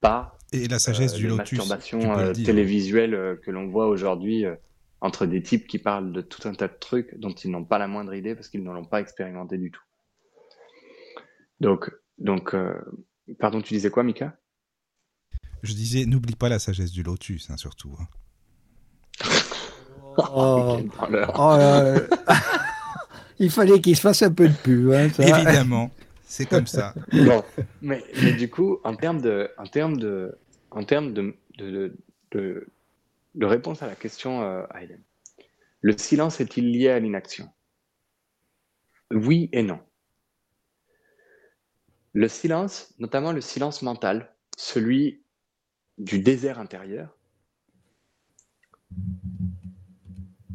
[0.01, 4.45] Pas et la sagesse euh, du lotus, masturbation euh, télévisuelle euh, que l'on voit aujourd'hui
[5.01, 7.79] entre des types qui parlent de tout un tas de trucs dont ils n'ont pas
[7.79, 9.83] la moindre idée parce qu'ils ne l'ont pas expérimenté du tout.
[11.59, 12.55] Donc, donc
[13.41, 14.39] pardon, tu disais quoi, Mika?
[15.63, 17.97] Je disais, n'oublie pas la sagesse du lotus, hein, surtout.
[18.01, 18.07] Hein.
[20.17, 20.81] oh,
[21.39, 21.59] oh
[23.41, 24.91] il fallait qu'il se fasse un peu de pub.
[24.91, 25.91] Hein, Évidemment,
[26.25, 26.95] c'est comme ça.
[27.13, 27.43] Bon,
[27.81, 30.39] mais, mais, du coup, en termes de, en termes de,
[30.71, 31.97] en termes de, de,
[32.33, 32.69] de,
[33.35, 34.63] de réponse à la question, euh,
[35.81, 37.49] le silence est-il lié à l'inaction?
[39.11, 39.81] Oui et non.
[42.13, 45.23] Le silence, notamment le silence mental, celui
[45.97, 47.17] du désert intérieur,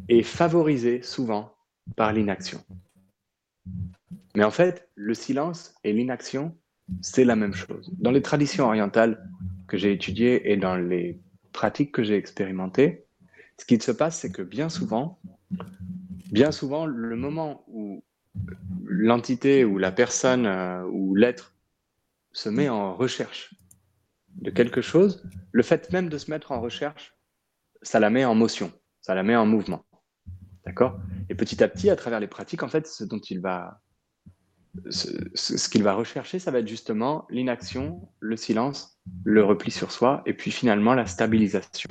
[0.08, 1.55] est favorisé souvent
[1.94, 2.64] par l'inaction.
[4.34, 6.56] Mais en fait, le silence et l'inaction,
[7.00, 7.90] c'est la même chose.
[7.98, 9.28] Dans les traditions orientales
[9.66, 11.20] que j'ai étudiées et dans les
[11.52, 13.06] pratiques que j'ai expérimentées,
[13.58, 15.18] ce qui se passe, c'est que bien souvent,
[16.30, 18.04] bien souvent, le moment où
[18.84, 21.54] l'entité ou la personne euh, ou l'être
[22.32, 23.54] se met en recherche
[24.34, 27.14] de quelque chose, le fait même de se mettre en recherche,
[27.80, 28.70] ça la met en motion,
[29.00, 29.85] ça la met en mouvement.
[30.66, 30.98] D'accord?
[31.28, 33.80] Et petit à petit, à travers les pratiques, en fait, ce dont il va,
[34.90, 40.22] ce, qu'il va rechercher, ça va être justement l'inaction, le silence, le repli sur soi,
[40.26, 41.88] et puis finalement la stabilisation.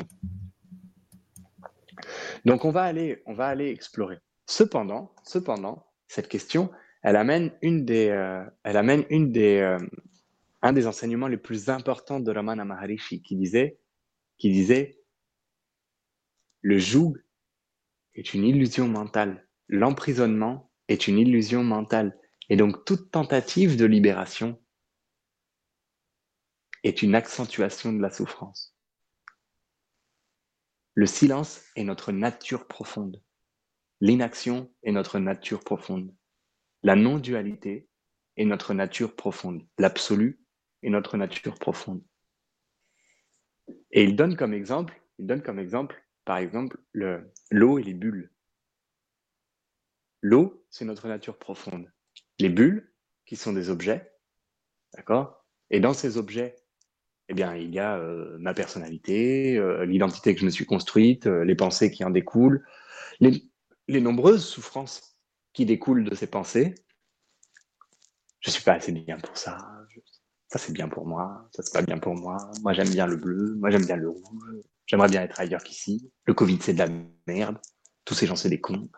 [2.44, 4.20] Donc on va aller, on va aller explorer.
[4.46, 6.70] Cependant, cependant, cette question,
[7.02, 9.80] elle amène une des, euh, elle amène une des, euh,
[10.62, 13.80] un des enseignements les plus importants de Ramana Maharishi, qui disait,
[14.38, 15.00] qui disait,
[16.62, 17.16] le joug
[18.16, 19.48] est une illusion mentale.
[19.68, 22.20] L'emprisonnement est une illusion mentale.
[22.50, 24.62] Et donc toute tentative de libération
[26.84, 28.76] est une accentuation de la souffrance.
[30.94, 33.22] Le silence est notre nature profonde.
[34.00, 36.16] L'inaction est notre nature profonde.
[36.84, 37.90] La non-dualité
[38.38, 39.66] est notre nature profonde.
[39.78, 40.40] L'absolu
[40.84, 42.04] est notre nature profonde.
[43.92, 48.32] Et il donne comme exemple, il donne comme exemple par exemple, l'eau et les bulles.
[50.22, 51.92] L'eau, c'est notre nature profonde.
[52.40, 52.92] Les bulles,
[53.26, 54.12] qui sont des objets,
[54.96, 55.46] d'accord?
[55.70, 56.56] Et dans ces objets,
[57.30, 61.28] eh bien, il y a euh, ma personnalité, euh, l'identité que je me suis construite,
[61.28, 62.66] euh, les pensées qui en découlent,
[63.20, 63.42] les,
[64.02, 65.18] nombreuses souffrances
[65.54, 66.76] qui découlent de ces pensées.
[68.42, 69.58] Je suis pas assez bien pour ça.
[70.48, 71.50] ça c'est bien pour moi.
[71.56, 72.38] Ça c'est pas bien pour moi.
[72.62, 73.56] Moi j'aime bien le bleu.
[73.56, 74.62] Moi j'aime bien le rouge.
[74.86, 76.12] J'aimerais bien être ailleurs qu'ici.
[76.26, 76.90] Le Covid c'est de la
[77.28, 77.60] merde.
[78.06, 78.90] Tous ces gens c'est des cons.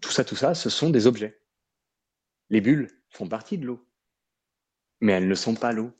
[0.00, 1.40] tout ça, tout ça, ce sont des objets.
[2.50, 3.88] Les bulles font partie de l'eau,
[5.00, 5.92] mais elles ne sont pas l'eau.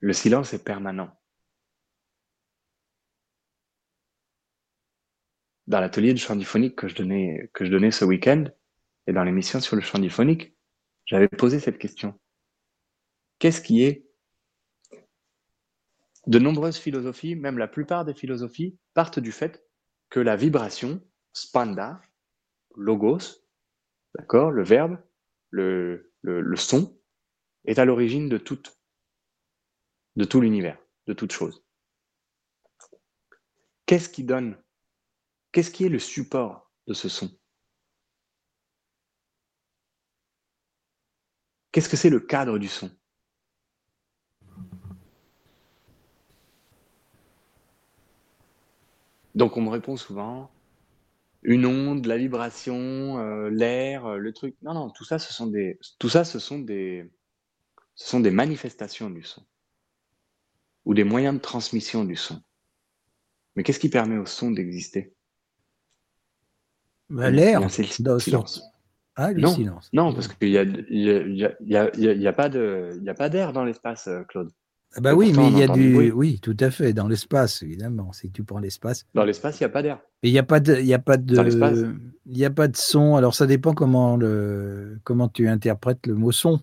[0.00, 1.10] Le silence est permanent.
[5.66, 8.44] Dans l'atelier de chant que je donnais, que je donnais ce week-end,
[9.06, 10.56] et dans l'émission sur le chant diphonique,
[11.06, 12.18] j'avais posé cette question.
[13.38, 14.06] Qu'est-ce qui est
[16.26, 19.64] De nombreuses philosophies, même la plupart des philosophies, partent du fait
[20.08, 21.02] que la vibration,
[21.32, 22.00] spanda,
[22.76, 23.42] logos,
[24.16, 24.98] d'accord, le verbe,
[25.50, 26.98] le, le, le son,
[27.66, 28.78] est à l'origine de toute
[30.16, 31.64] de tout l'univers, de toute chose.
[33.86, 34.56] Qu'est-ce qui donne
[35.52, 37.30] Qu'est-ce qui est le support de ce son?
[41.74, 42.88] Qu'est-ce que c'est le cadre du son?
[49.34, 50.52] Donc on me répond souvent
[51.42, 54.54] une onde, la vibration, euh, l'air, euh, le truc.
[54.62, 57.10] Non, non, tout ça, ce sont des, tout ça, ce sont des,
[57.96, 59.44] ce sont des manifestations du son
[60.84, 62.40] ou des moyens de transmission du son.
[63.56, 65.12] Mais qu'est-ce qui permet au son d'exister?
[67.10, 67.68] L'air, le
[68.20, 68.62] silence.
[69.16, 69.56] Ah, le non.
[69.92, 74.08] Non, parce qu'il n'y a, y a, y a, y a, pas d'air dans l'espace,
[74.08, 74.50] euh, Claude.
[74.96, 76.12] Ah bah oui, mais il y a du.
[76.12, 78.12] Oui, tout à fait, dans l'espace, évidemment.
[78.12, 79.06] Si tu prends l'espace.
[79.14, 79.98] Dans l'espace, il n'y a pas d'air.
[80.22, 80.92] Il n'y a pas de.
[80.92, 81.94] A pas de...
[82.26, 83.16] Il a pas de son.
[83.16, 84.98] Alors, ça dépend comment, le...
[85.02, 86.60] comment tu interprètes le mot son.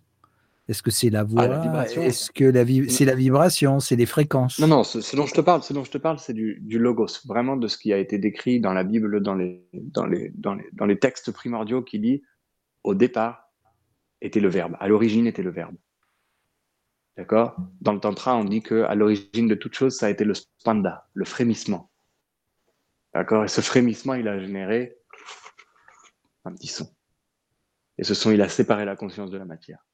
[0.69, 4.59] Est-ce que c'est la ah, voix Est-ce que la c'est la vibration C'est les fréquences
[4.59, 4.83] Non, non.
[4.83, 7.67] Ce, dont je te parle, ce dont je te parle, c'est du, logos, vraiment de
[7.67, 10.85] ce qui a été décrit dans la Bible, dans les, dans les, dans les, dans
[10.85, 12.21] les textes primordiaux, qui dit
[12.83, 13.51] au départ
[14.21, 15.75] était le verbe, à l'origine était le verbe.
[17.17, 17.55] D'accord?
[17.81, 20.33] Dans le tantra, on dit que à l'origine de toute chose, ça a été le
[20.33, 21.91] spanda, le frémissement.
[23.13, 23.43] D'accord?
[23.43, 24.97] Et ce frémissement, il a généré
[26.45, 26.95] un petit son.
[27.97, 29.85] Et ce son, il a séparé la conscience de la matière.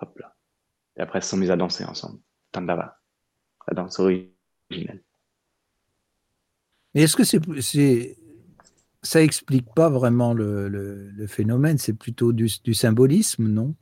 [0.00, 0.34] Hop là.
[0.96, 2.20] Et après, ils se sont mis à danser ensemble.
[2.52, 3.00] Tandava.
[3.68, 5.04] La danse originelle.
[6.94, 8.18] Mais est-ce que c'est, c'est,
[9.02, 13.74] ça explique pas vraiment le, le, phénomène C'est plutôt du, du, symbolisme, non?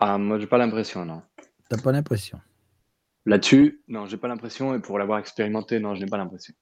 [0.00, 1.22] Ah, moi, j'ai pas l'impression, non.
[1.68, 2.40] T'as pas l'impression?
[3.26, 4.74] Là-dessus, non, j'ai pas l'impression.
[4.74, 6.54] Et pour l'avoir expérimenté, non, je n'ai pas l'impression.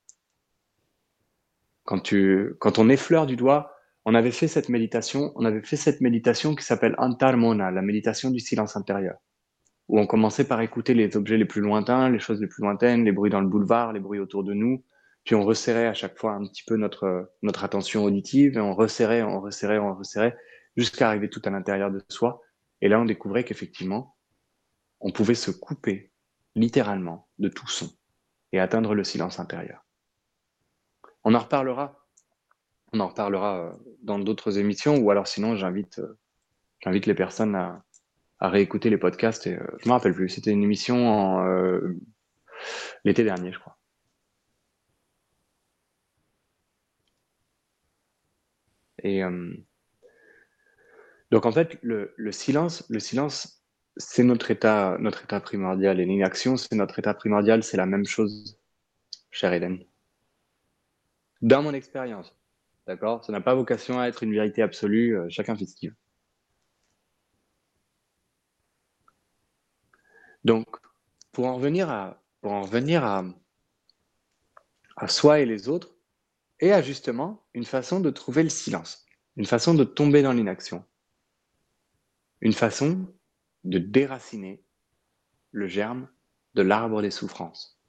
[1.85, 3.73] Quand, tu, quand on effleure du doigt
[4.05, 8.31] on avait fait cette méditation, on avait fait cette méditation qui s'appelle Antarmona, la méditation
[8.31, 9.17] du silence intérieur,
[9.89, 13.05] où on commençait par écouter les objets les plus lointains, les choses les plus lointaines,
[13.05, 14.83] les bruits dans le boulevard, les bruits autour de nous,
[15.31, 18.75] puis on resserrait à chaque fois un petit peu notre, notre attention auditive, et on
[18.75, 20.37] resserrait, on resserrait, on resserrait,
[20.77, 22.43] jusqu'à arriver tout à l'intérieur de soi.
[22.81, 24.17] Et là, on découvrait qu'effectivement,
[24.99, 26.11] on pouvait se couper
[26.57, 27.89] littéralement de tout son
[28.51, 29.87] et atteindre le silence intérieur.
[31.23, 32.05] On en reparlera
[32.93, 33.73] on en reparlera euh,
[34.03, 36.19] dans d'autres émissions, ou alors sinon j'invite euh,
[36.81, 37.85] j'invite les personnes à,
[38.41, 39.47] réécouter les podcasts.
[39.47, 41.45] Et, euh, je me rappelle plus, c'était une émission en,
[43.05, 43.80] l'été dernier, je crois.
[49.03, 49.23] Et
[51.31, 53.63] donc en fait, le, silence, le silence,
[53.97, 57.63] c'est notre état, notre état primordial, et l'inaction, c'est notre état primordial.
[57.63, 58.59] C'est la même chose,
[59.31, 59.85] cher Eden.
[61.43, 62.35] Dans mon expérience,
[62.91, 63.25] D'accord?
[63.25, 65.97] Ça n'a pas vocation à être une vérité absolue, euh, chacun fait ce qu'il veut.
[70.45, 70.67] Donc,
[71.31, 73.25] pour en revenir à, pour en revenir à,
[74.97, 75.95] à soi et les autres,
[76.61, 79.07] et à justement une façon de trouver le silence,
[79.37, 80.85] une façon de tomber dans l'inaction,
[82.41, 83.13] une façon
[83.65, 84.63] de déraciner
[85.53, 86.09] le germe
[86.55, 87.81] de l'arbre des souffrances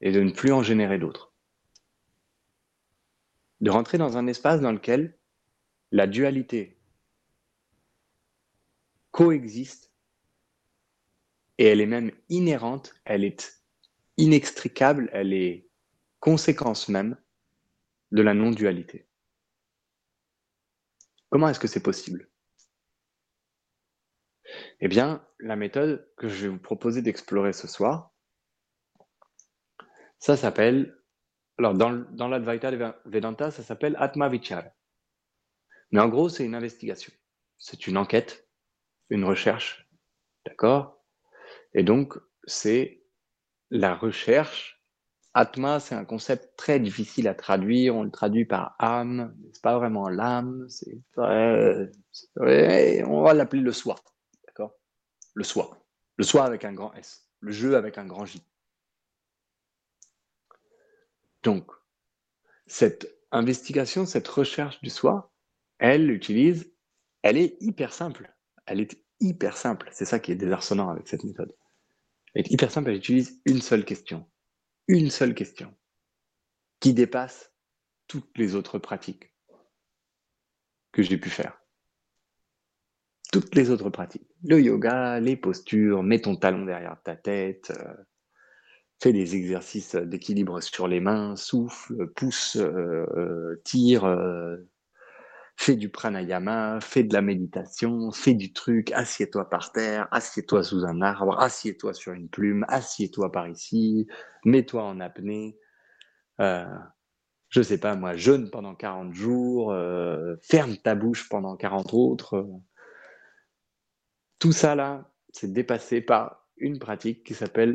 [0.00, 1.32] et de ne plus en générer d'autres.
[3.60, 5.18] De rentrer dans un espace dans lequel
[5.90, 6.78] la dualité
[9.10, 9.92] coexiste
[11.58, 13.62] et elle est même inhérente, elle est
[14.16, 15.68] inextricable, elle est
[16.24, 17.18] conséquence même
[18.10, 19.06] de la non-dualité.
[21.28, 22.30] Comment est-ce que c'est possible?
[24.80, 28.14] Eh bien, la méthode que je vais vous proposer d'explorer ce soir,
[30.24, 30.98] Ça s'appelle,
[31.58, 32.70] alors dans, dans l'Advaita
[33.04, 34.64] Vedanta, ça s'appelle Atma Vichara.
[35.90, 37.12] Mais en gros, c'est une investigation.
[37.58, 38.48] C'est une enquête,
[39.10, 39.86] une recherche.
[40.46, 41.04] D'accord?
[41.74, 42.14] Et donc,
[42.46, 43.04] c'est
[43.68, 44.73] la recherche.
[45.34, 47.96] Atma, c'est un concept très difficile à traduire.
[47.96, 49.36] On le traduit par âme.
[49.52, 49.76] C'est pas?
[49.76, 50.66] Vraiment l'âme.
[50.68, 53.96] C'est on va l'appeler le soi.
[54.46, 54.74] D'accord?
[55.34, 55.84] Le soi.
[56.16, 57.28] Le soi avec un grand S.
[57.40, 58.42] Le jeu avec un grand J.
[61.42, 61.70] Donc,
[62.66, 65.32] cette investigation, cette recherche du soi,
[65.78, 66.72] elle utilise,
[67.22, 68.32] elle est hyper simple.
[68.66, 69.88] Elle est hyper simple.
[69.92, 71.54] C'est ça qui est désarçonnant avec cette méthode.
[72.34, 74.26] Elle est hyper simple, elle utilise une seule question.
[74.86, 75.74] Une seule question
[76.80, 77.52] qui dépasse
[78.06, 79.32] toutes les autres pratiques
[80.92, 81.58] que j'ai pu faire.
[83.32, 84.28] Toutes les autres pratiques.
[84.44, 87.94] Le yoga, les postures, mets ton talon derrière ta tête, euh,
[89.02, 94.04] fais des exercices d'équilibre sur les mains, souffle, pousse, euh, euh, tire,
[95.56, 100.84] fais du pranayama, fais de la méditation, fais du truc, assieds-toi par terre, assieds-toi sous
[100.84, 104.06] un arbre, assieds-toi sur une plume, assieds-toi par ici,
[104.44, 105.58] mets-toi en apnée.
[106.40, 106.66] Euh,
[107.48, 112.46] je sais pas moi, jeûne pendant 40 jours, euh, ferme ta bouche pendant 40 autres.
[114.38, 117.74] Tout ça là, c'est dépassé par une pratique qui s'appelle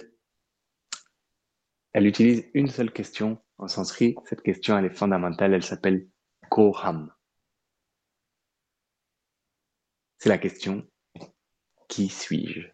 [1.94, 4.16] elle utilise une seule question en sanskrit.
[4.26, 5.54] Cette question, elle est fondamentale.
[5.54, 6.08] Elle s'appelle
[6.50, 7.12] Koham.
[10.20, 10.86] C'est la question
[11.88, 12.68] qui suis-je?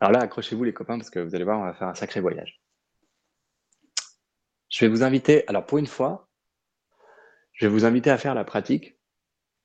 [0.00, 2.20] Alors là, accrochez-vous les copains parce que vous allez voir, on va faire un sacré
[2.20, 2.60] voyage.
[4.68, 6.28] Je vais vous inviter, alors pour une fois,
[7.52, 8.98] je vais vous inviter à faire la pratique.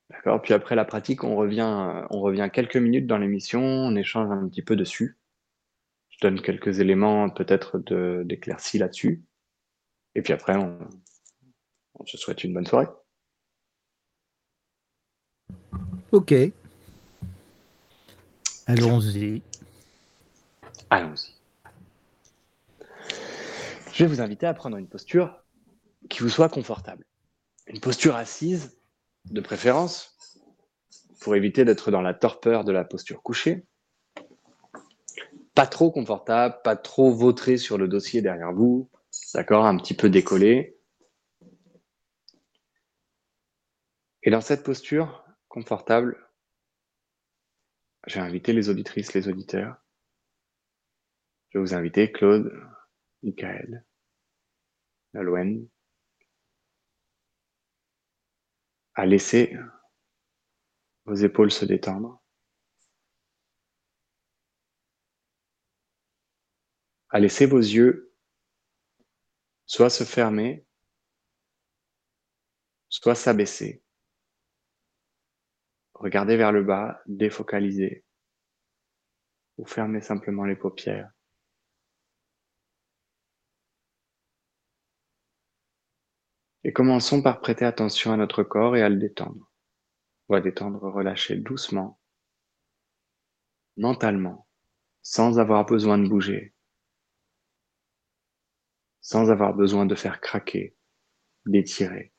[0.08, 0.40] D'accord?
[0.40, 4.48] Puis après la pratique, on revient, on revient quelques minutes dans l'émission, on échange un
[4.48, 5.18] petit peu dessus.
[6.10, 7.78] Je donne quelques éléments peut-être
[8.24, 9.24] d'éclaircie là-dessus.
[10.14, 10.78] Et puis après, on,
[12.06, 12.88] je souhaite une bonne soirée.
[16.12, 16.34] Ok.
[18.66, 19.42] Allons-y.
[20.90, 21.34] Allons-y.
[23.92, 25.42] Je vais vous inviter à prendre une posture
[26.08, 27.04] qui vous soit confortable.
[27.66, 28.78] Une posture assise,
[29.26, 30.16] de préférence,
[31.20, 33.66] pour éviter d'être dans la torpeur de la posture couchée.
[35.54, 38.88] Pas trop confortable, pas trop vautré sur le dossier derrière vous,
[39.34, 40.79] d'accord, un petit peu décollé.
[44.22, 46.30] Et dans cette posture confortable,
[48.06, 49.76] je vais inviter les auditrices, les auditeurs.
[51.48, 52.52] Je vais vous inviter Claude,
[53.22, 53.84] Michael,
[55.14, 55.66] Nalouen,
[58.94, 59.56] à laisser
[61.06, 62.22] vos épaules se détendre,
[67.08, 68.14] à laisser vos yeux
[69.66, 70.66] soit se fermer,
[72.88, 73.82] soit s'abaisser.
[76.00, 78.06] Regardez vers le bas, défocalisez,
[79.58, 81.12] ou fermez simplement les paupières.
[86.64, 89.52] Et commençons par prêter attention à notre corps et à le détendre.
[90.28, 92.00] On va détendre, relâcher doucement,
[93.76, 94.48] mentalement,
[95.02, 96.54] sans avoir besoin de bouger,
[99.02, 100.74] sans avoir besoin de faire craquer,
[101.44, 102.14] d'étirer,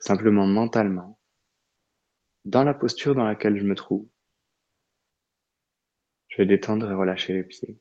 [0.00, 1.17] simplement mentalement
[2.48, 4.08] dans la posture dans laquelle je me trouve.
[6.28, 7.78] Je vais détendre et relâcher les pieds.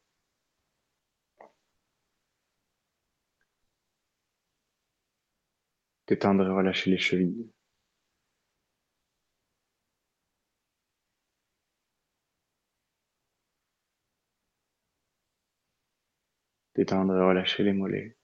[6.07, 7.49] Détendre et relâcher les chevilles.
[16.75, 18.17] Détendre et relâcher les mollets.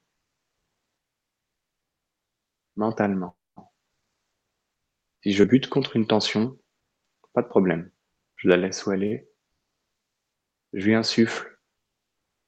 [2.76, 3.36] Mentalement.
[5.24, 6.60] Si je bute contre une tension,
[7.32, 7.90] pas de problème.
[8.36, 9.26] Je la laisse où elle.
[10.74, 11.58] Je lui insuffle.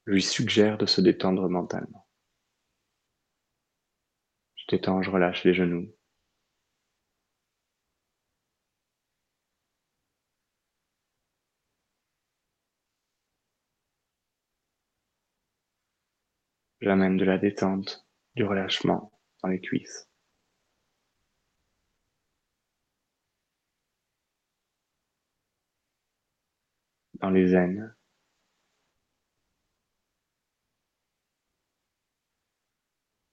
[0.07, 2.07] Je lui suggère de se détendre mentalement.
[4.57, 5.91] Je détends, je relâche les genoux.
[16.83, 20.11] J'amène de la détente, du relâchement dans les cuisses.
[27.21, 27.95] Dans les aines.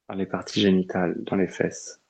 [0.08, 2.02] Dans les parties génitales, dans les fesses.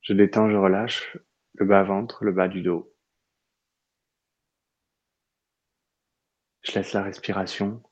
[0.00, 1.18] Je détends, je relâche
[1.54, 2.92] le bas-ventre, le bas du dos.
[6.62, 7.82] Je laisse la respiration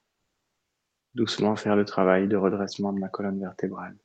[1.15, 3.97] doucement faire le travail de redressement de ma colonne vertébrale,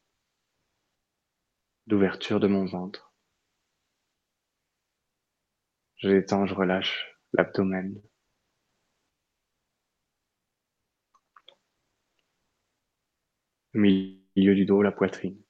[1.90, 3.14] d'ouverture de mon ventre.
[5.98, 8.02] Je détends, je relâche l'abdomen.
[13.74, 13.82] Le
[14.36, 15.42] milieu du dos, la poitrine.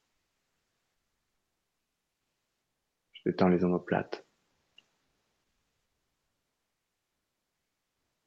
[3.13, 4.25] Je détends les omoplates.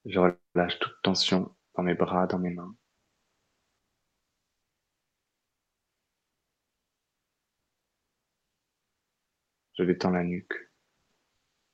[0.04, 2.76] Je relâche toute tension dans mes bras, dans mes mains.
[9.74, 10.54] Je détends la nuque.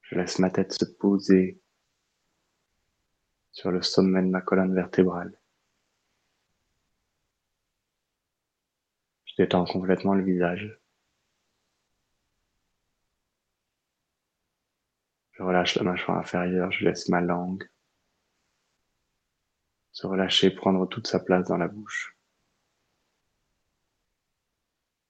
[0.03, 1.61] Je laisse ma tête se poser
[3.53, 5.39] sur le sommet de ma colonne vertébrale.
[9.25, 10.79] Je détends complètement le visage.
[15.33, 17.69] Je relâche la mâchoire inférieure, je laisse ma langue
[19.99, 22.17] se relâcher, prendre toute sa place dans la bouche.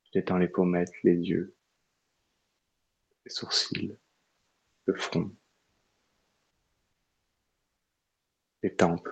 [0.05, 1.55] Je détends les pommettes, les yeux,
[3.29, 3.97] sourcils,
[4.87, 5.35] le front,
[8.63, 9.09] les tempes,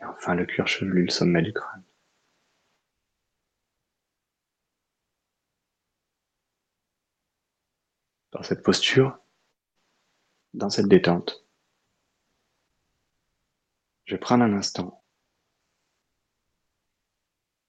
[0.00, 1.84] et enfin le cuir chevelu, le sommet du crâne.
[8.32, 9.18] Dans cette posture,
[10.54, 11.44] dans cette détente,
[14.04, 15.04] je vais prendre un instant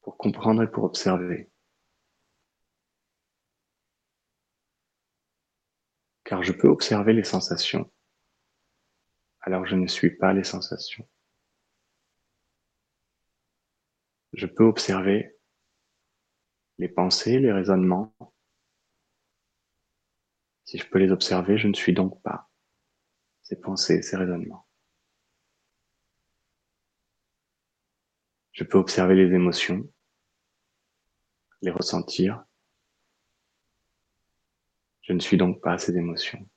[0.01, 1.50] pour comprendre et pour observer.
[6.41, 7.89] Je peux observer les sensations
[9.41, 11.07] alors je ne suis pas les sensations.
[14.33, 15.37] Je peux observer
[16.77, 18.15] les pensées, les raisonnements.
[20.63, 22.49] Si je peux les observer, je ne suis donc pas
[23.41, 24.67] ces pensées, ces raisonnements.
[28.53, 29.91] Je peux observer les émotions,
[31.61, 32.45] les ressentir.
[35.01, 36.47] Je ne suis donc pas ces émotions.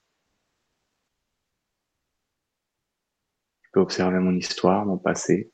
[3.62, 5.52] Je peux observer mon histoire, mon passé.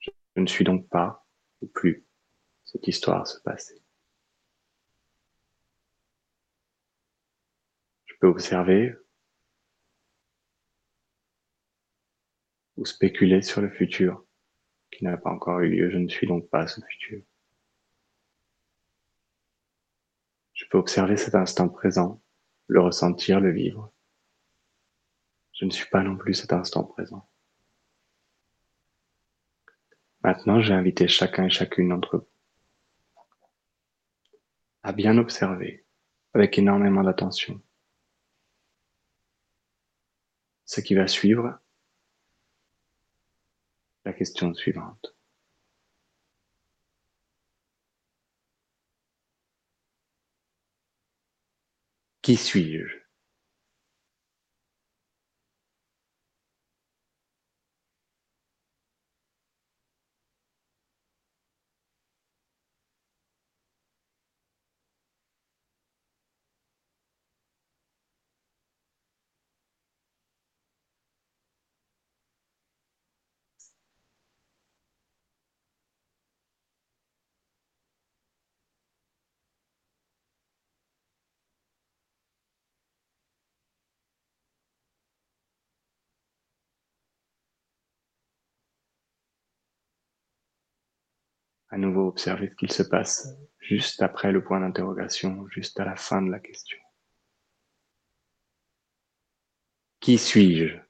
[0.00, 1.26] Je ne suis donc pas
[1.60, 2.04] ou plus
[2.64, 3.82] cette histoire, ce passé.
[8.06, 8.94] Je peux observer
[12.76, 14.24] ou spéculer sur le futur
[14.90, 15.90] qui n'a pas encore eu lieu.
[15.90, 17.22] Je ne suis donc pas ce futur.
[20.54, 22.22] Je peux observer cet instant présent,
[22.66, 23.92] le ressentir, le vivre.
[25.52, 27.28] Je ne suis pas non plus cet instant présent.
[30.22, 32.26] Maintenant, j'ai invité chacun et chacune d'entre vous
[34.82, 35.84] à bien observer
[36.32, 37.60] avec énormément d'attention
[40.64, 41.58] ce qui va suivre
[44.04, 45.16] la question suivante.
[52.22, 52.99] Qui suis-je?
[91.70, 95.96] À nouveau observer ce qu'il se passe juste après le point d'interrogation, juste à la
[95.96, 96.78] fin de la question.
[100.00, 100.89] Qui suis-je?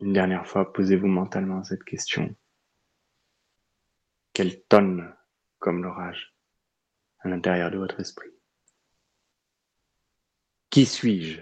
[0.00, 2.34] Une dernière fois, posez-vous mentalement cette question.
[4.32, 5.14] Quelle tonne
[5.58, 6.36] comme l'orage
[7.20, 8.30] à l'intérieur de votre esprit?
[10.68, 11.40] Qui suis-je?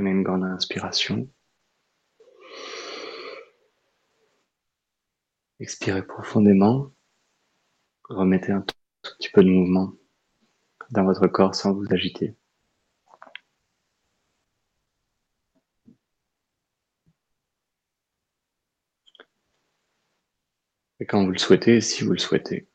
[0.00, 1.28] Prenez une grande inspiration.
[5.58, 6.90] Expirez profondément.
[8.04, 8.74] Remettez un tout
[9.18, 9.92] petit peu de mouvement
[10.90, 12.34] dans votre corps sans vous agiter.
[21.00, 22.70] Et quand vous le souhaitez, si vous le souhaitez,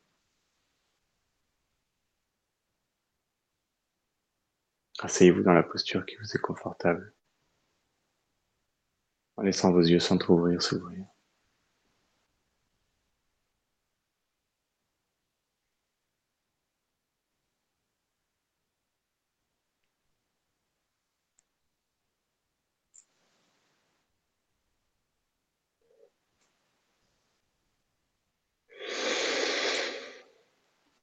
[5.00, 7.15] asseyez-vous dans la posture qui vous est confortable,
[9.36, 11.04] en laissant vos yeux s'entrouvrir, s'ouvrir.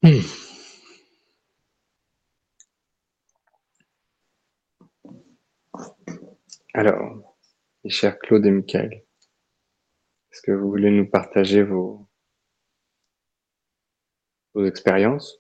[0.04, 0.20] Hmm.
[7.84, 9.04] Mes chers Claude et Michael,
[10.32, 12.08] est-ce que vous voulez nous partager vos,
[14.54, 15.40] vos expériences?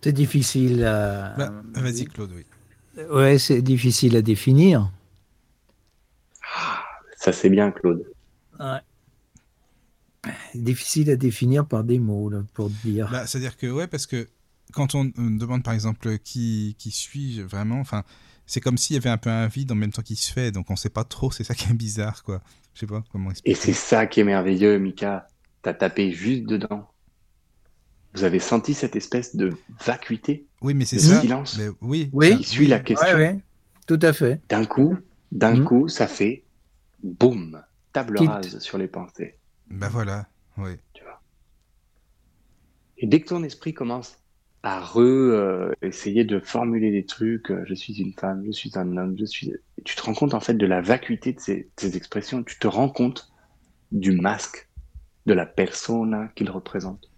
[0.00, 1.34] C'est difficile à...
[1.36, 2.44] Bah, vas-y Claude, oui.
[3.10, 4.90] Ouais, c'est difficile à définir.
[6.56, 6.84] Ah,
[7.16, 8.04] ça c'est bien Claude.
[8.58, 8.80] Ouais
[10.54, 13.08] difficile à définir par des mots, pour dire.
[13.10, 14.28] Bah, C'est-à-dire que, ouais, parce que
[14.72, 18.04] quand on, demande par exemple qui, qui suis-je vraiment, enfin,
[18.46, 20.50] c'est comme s'il y avait un peu un vide en même temps qu'il se fait,
[20.52, 22.40] donc on sait pas trop, c'est ça qui est bizarre, quoi.
[22.74, 23.50] Je sais pas comment expliquer.
[23.50, 25.28] Et c'est ça qui est merveilleux, Mika.
[25.62, 26.88] T'as tapé juste dedans.
[28.14, 30.46] Vous avez senti cette espèce de vacuité?
[30.60, 31.20] Oui, mais c'est ça.
[31.20, 31.58] silence?
[31.80, 32.36] oui, oui.
[32.38, 33.16] Qui suit la question.
[33.16, 33.40] Oui,
[33.86, 34.40] Tout à fait.
[34.48, 34.96] D'un coup,
[35.30, 35.64] d'un mhm.
[35.64, 36.44] coup, ça fait
[37.02, 37.62] boum,
[37.92, 39.38] table rase sur les pensées.
[39.70, 40.26] Ben voilà,
[40.58, 40.72] oui.
[40.92, 41.22] Tu vois.
[42.98, 44.18] Et dès que ton esprit commence
[44.62, 48.70] à re euh, essayer de formuler des trucs, euh, je suis une femme, je suis
[48.78, 49.52] un homme, je suis,
[49.84, 52.88] tu te rends compte en fait de la vacuité de ces, expressions, tu te rends
[52.88, 53.32] compte
[53.90, 54.68] du masque,
[55.26, 57.10] de la persona qu'il représente.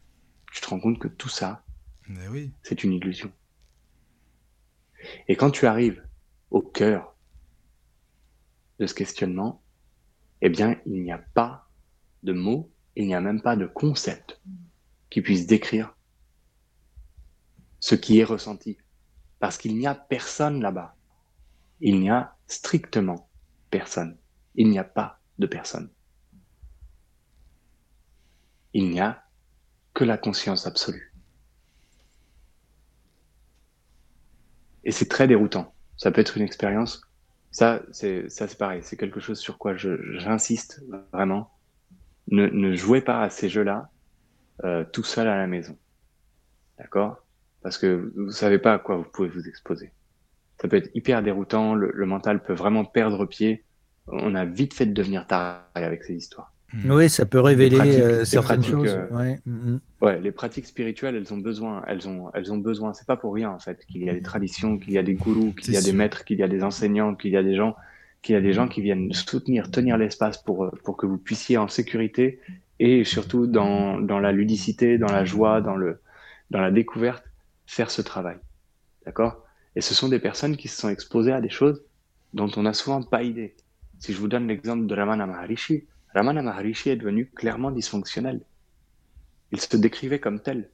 [0.52, 1.64] Tu te rends compte que tout ça,
[2.30, 2.50] oui.
[2.62, 3.30] c'est une illusion.
[5.28, 6.02] Et quand tu arrives
[6.50, 7.14] au cœur
[8.78, 9.62] de ce questionnement,
[10.40, 11.68] eh bien, il n'y a pas
[12.22, 14.40] de mots, il n'y a même pas de concept
[15.10, 15.93] qui puisse décrire
[17.84, 18.78] ce qui est ressenti.
[19.40, 20.96] Parce qu'il n'y a personne là-bas.
[21.80, 23.28] Il n'y a strictement
[23.68, 24.16] personne.
[24.54, 25.90] Il n'y a pas de personne.
[28.72, 29.22] Il n'y a
[29.92, 31.12] que la conscience absolue.
[34.84, 35.74] Et c'est très déroutant.
[35.98, 37.02] Ça peut être une expérience.
[37.50, 38.82] Ça, c'est, pareil.
[38.82, 40.82] C'est quelque chose sur quoi j'insiste
[41.12, 41.52] vraiment
[42.28, 43.90] ne, jouez pas à ces jeux-là
[44.64, 45.76] euh, tout seul à la maison.
[46.78, 47.23] D'accord?
[47.64, 49.90] Parce que vous ne savez pas à quoi vous pouvez vous exposer.
[50.60, 53.64] Ça peut être hyper déroutant, le, mental peut vraiment perdre pied.
[54.06, 56.52] On a vite fait de devenir taré avec ces histoires.
[56.74, 56.90] Hmm.
[56.90, 58.94] Oui, ça peut révéler euh, certaines choses.
[58.94, 59.40] Euh, ouais.
[59.46, 59.78] Hmm.
[60.02, 60.20] ouais.
[60.20, 62.92] les pratiques spirituelles, elles ont besoin, elles ont, elles ont besoin.
[62.92, 65.14] C'est pas pour rien en fait qu'il y a des traditions, qu'il y a des
[65.14, 67.56] gourous, qu'il y a des maîtres, qu'il y a des enseignants, qu'il y a des
[67.56, 67.74] gens
[68.20, 71.58] qu'il y a des gens qui viennent soutenir, tenir l'espace pour, pour que vous puissiez
[71.58, 72.40] en sécurité
[72.80, 76.00] et surtout dans, dans la ludicité, dans la joie, dans, le,
[76.50, 77.22] dans la découverte,
[77.66, 78.38] faire ce travail.
[79.04, 79.44] D'accord?
[79.76, 81.84] Et ce sont des personnes qui se sont exposées à des choses
[82.32, 83.56] dont on n'a souvent pas idée.
[83.98, 88.44] Si je vous donne l'exemple de Ramana Maharishi, Ramana Maharishi est devenu clairement dysfonctionnel.
[89.50, 90.70] Il se décrivait comme tel.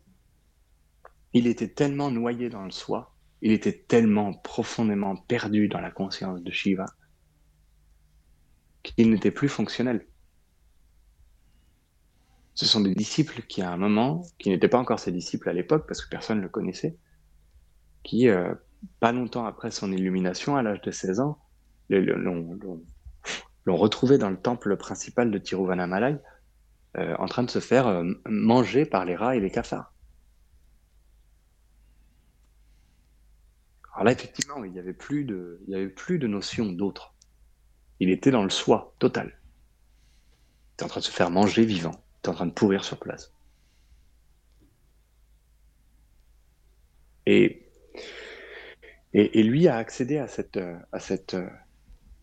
[1.33, 6.43] Il était tellement noyé dans le soi, il était tellement profondément perdu dans la conscience
[6.43, 6.87] de Shiva,
[8.83, 10.07] qu'il n'était plus fonctionnel.
[12.55, 15.53] Ce sont des disciples qui, à un moment, qui n'étaient pas encore ses disciples à
[15.53, 16.97] l'époque, parce que personne ne le connaissait,
[18.03, 18.55] qui, euh,
[18.99, 21.39] pas longtemps après son illumination, à l'âge de 16 ans,
[21.89, 26.19] l'ont retrouvé dans le temple principal de Tiruvannamalai,
[26.97, 29.95] euh, en train de se faire euh, manger par les rats et les cafards.
[33.95, 37.15] Alors là, effectivement, il n'y avait plus de, il y avait plus de notion d'autre.
[38.01, 39.27] Il était dans le soi total.
[39.29, 42.03] Il était en train de se faire manger vivant.
[42.27, 43.33] En train de pourrir sur place.
[47.27, 47.63] Et,
[49.13, 50.59] et, lui a accédé à cette,
[50.93, 51.37] à, cette,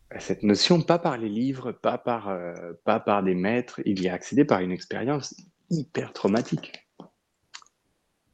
[0.09, 4.01] à cette notion, pas par les livres, pas par, euh, pas par des maîtres, il
[4.01, 5.35] y a accédé par une expérience
[5.69, 6.87] hyper traumatique.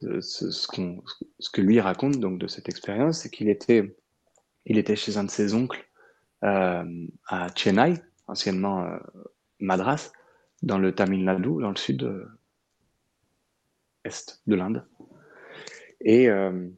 [0.02, 3.96] Ce, ce, que lui raconte donc de cette expérience, c'est qu'il était,
[4.66, 5.88] il était chez un de ses oncles
[6.44, 7.94] euh, à Chennai,
[8.28, 8.98] anciennement euh,
[9.60, 10.12] Madras,
[10.64, 12.28] dans le Tamil Nadu, dans le sud
[14.04, 14.88] est de l'Inde.
[16.02, 16.70] Et, euh,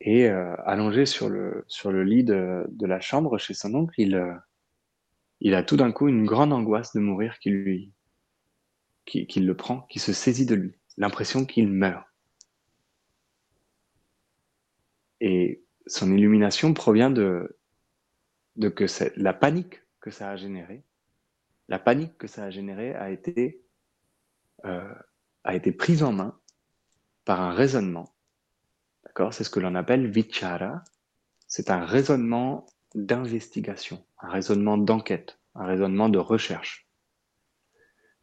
[0.00, 1.64] Et allongé sur le,
[2.02, 6.94] lit de, la chambre chez son oncle, il, a tout d'un coup une grande angoisse
[6.94, 7.92] de mourir qui lui,
[9.04, 12.06] qui, le prend, qui se saisit de lui, l'impression qu'il meurt.
[15.20, 17.58] Et son illumination provient de,
[18.56, 18.84] de que
[19.16, 20.84] la panique que ça a généré,
[21.68, 23.62] la panique que ça a généré a été,
[24.64, 24.94] euh,
[25.44, 26.38] a été prise en main
[27.24, 28.14] par un raisonnement.
[29.04, 29.34] D'accord?
[29.34, 30.84] C'est ce que l'on appelle vichara.
[31.48, 36.88] C'est un raisonnement d'investigation, un raisonnement d'enquête, un raisonnement de recherche.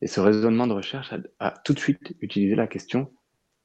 [0.01, 3.13] Et ce raisonnement de recherche a, a tout de suite utilisé la question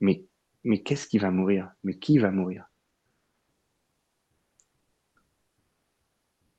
[0.01, 0.25] mais,
[0.65, 1.73] mais qu'est-ce qui va mourir?
[1.85, 2.67] Mais qui va mourir?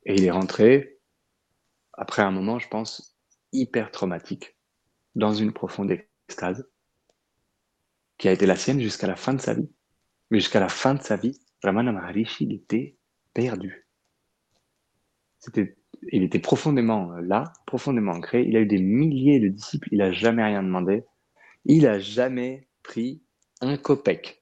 [0.05, 0.98] Et il est rentré,
[1.99, 3.17] après un moment, je pense,
[3.51, 4.55] hyper traumatique,
[5.15, 6.65] dans une profonde extase,
[8.17, 9.69] qui a été la sienne jusqu'à la fin de sa vie.
[10.31, 12.95] Mais jusqu'à la fin de sa vie, Ramana Maharishi, il était
[13.33, 13.85] perdu.
[15.39, 15.75] C'était,
[16.13, 18.43] il était profondément là, profondément ancré.
[18.43, 21.03] Il a eu des milliers de disciples, il n'a jamais rien demandé.
[21.65, 23.21] Il n'a jamais pris
[23.59, 24.41] un copec.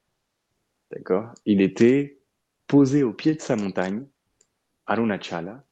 [0.92, 1.34] D'accord?
[1.46, 2.22] Il était
[2.68, 4.06] posé au pied de sa montagne,
[4.86, 5.67] Arunachala,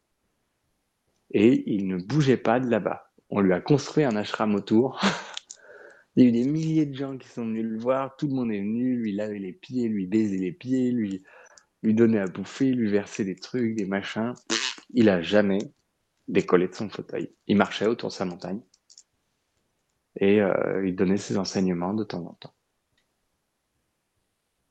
[1.32, 3.12] et il ne bougeait pas de là-bas.
[3.30, 5.00] On lui a construit un ashram autour.
[6.16, 8.34] il y a eu des milliers de gens qui sont venus le voir, tout le
[8.34, 11.24] monde est venu, lui laver les pieds, lui baiser les pieds, lui,
[11.84, 14.34] lui donner à bouffer, lui verser des trucs, des machins.
[14.94, 15.60] Il a jamais
[16.28, 17.34] décollé de son fauteuil.
[17.48, 18.62] Il marchait autour de sa montagne
[20.20, 22.54] et euh, il donnait ses enseignements de temps en temps.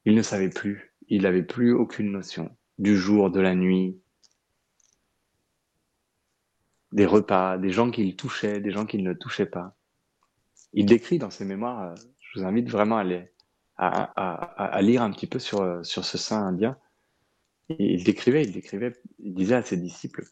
[0.07, 4.01] Il ne savait plus, il n'avait plus aucune notion du jour, de la nuit,
[6.95, 9.77] des repas, des gens qu'il touchait, des gens qu'il ne touchait pas.
[10.73, 15.41] Il décrit dans ses mémoires, euh, je vous invite vraiment à, lire un petit peu
[15.41, 16.79] sur, euh, ce saint indien.
[17.69, 20.25] il décrivait, il décrivait, il disait à ses disciples,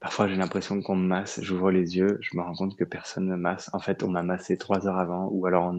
[0.00, 3.26] parfois j'ai l'impression qu'on me masse, j'ouvre les yeux, je me rends compte que personne
[3.26, 3.70] ne masse.
[3.72, 5.72] En fait, on m'a massé trois heures avant, ou alors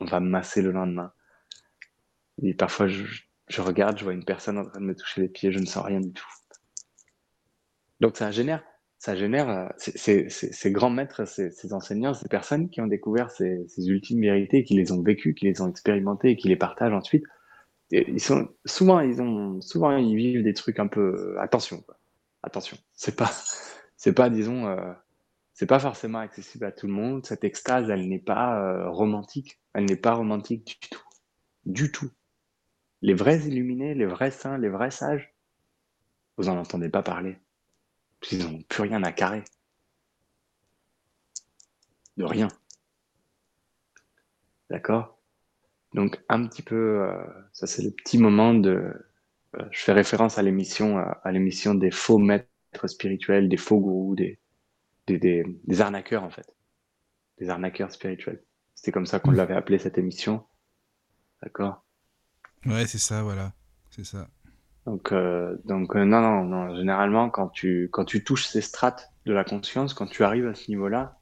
[0.00, 1.12] on, va me masser le lendemain.
[2.42, 3.04] Et parfois, je,
[3.48, 5.66] je regarde, je vois une personne en train de me toucher les pieds, je ne
[5.66, 6.26] sens rien du tout.
[8.00, 8.64] Donc ça génère
[9.02, 14.20] ça génère euh, ces, grands maîtres, ces, enseignants, ces personnes qui ont découvert ces, ultimes
[14.20, 17.24] vérités, qui les ont vécues, qui les ont expérimentées et qui les partagent ensuite.
[18.64, 21.82] souvent, ils vivent des trucs un peu attention,
[22.44, 22.76] attention.
[22.92, 23.32] C'est pas,
[24.06, 24.94] euh,
[25.66, 27.26] pas forcément accessible à tout le monde.
[27.26, 29.58] Cette extase, elle n'est pas euh, romantique.
[29.74, 31.08] Elle n'est pas romantique du tout,
[31.66, 32.10] du tout.
[33.00, 35.34] Les vrais illuminés, les vrais saints, les vrais sages,
[36.36, 37.41] vous en entendez pas parler.
[38.30, 39.44] Ils n'ont plus rien à carrer.
[42.16, 42.48] De rien.
[44.70, 45.18] D'accord?
[45.94, 48.92] Donc un petit peu, euh, ça c'est le petit moment de...
[49.56, 54.14] Euh, je fais référence à l'émission à l'émission des faux maîtres spirituels, des faux gourous,
[54.14, 54.38] des,
[55.06, 55.18] des,
[55.64, 56.54] des, arnaqueurs en fait.
[57.38, 58.42] Des arnaqueurs spirituels.
[58.74, 60.46] C'était comme ça qu'on l'avait appelé cette émission.
[61.42, 61.84] D'accord?
[62.64, 63.52] Ouais, c'est ça, voilà.
[63.90, 64.28] C'est ça.
[64.86, 66.76] Donc, euh, donc euh, non, non, non.
[66.76, 70.54] Généralement, quand tu, quand tu touches ces strates de la conscience, quand tu arrives à
[70.54, 71.18] ce niveau-là,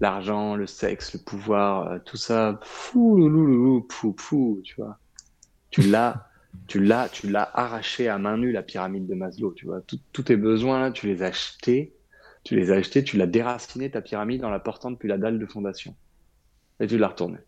[0.00, 4.98] l'argent, le sexe, le pouvoir, euh, tout ça, fou, loulou, fou, fou, tu vois.
[5.70, 6.28] Tu l'as,
[6.66, 9.80] tu l'as, tu l'as arraché à main nue la pyramide de Maslow, tu vois.
[10.12, 11.94] tous tes besoins tu les as achetés,
[12.44, 15.38] tu les as achetés, tu l'as déraciné ta pyramide en la portant depuis la dalle
[15.38, 15.96] de fondation,
[16.80, 17.38] et tu l'as retournée.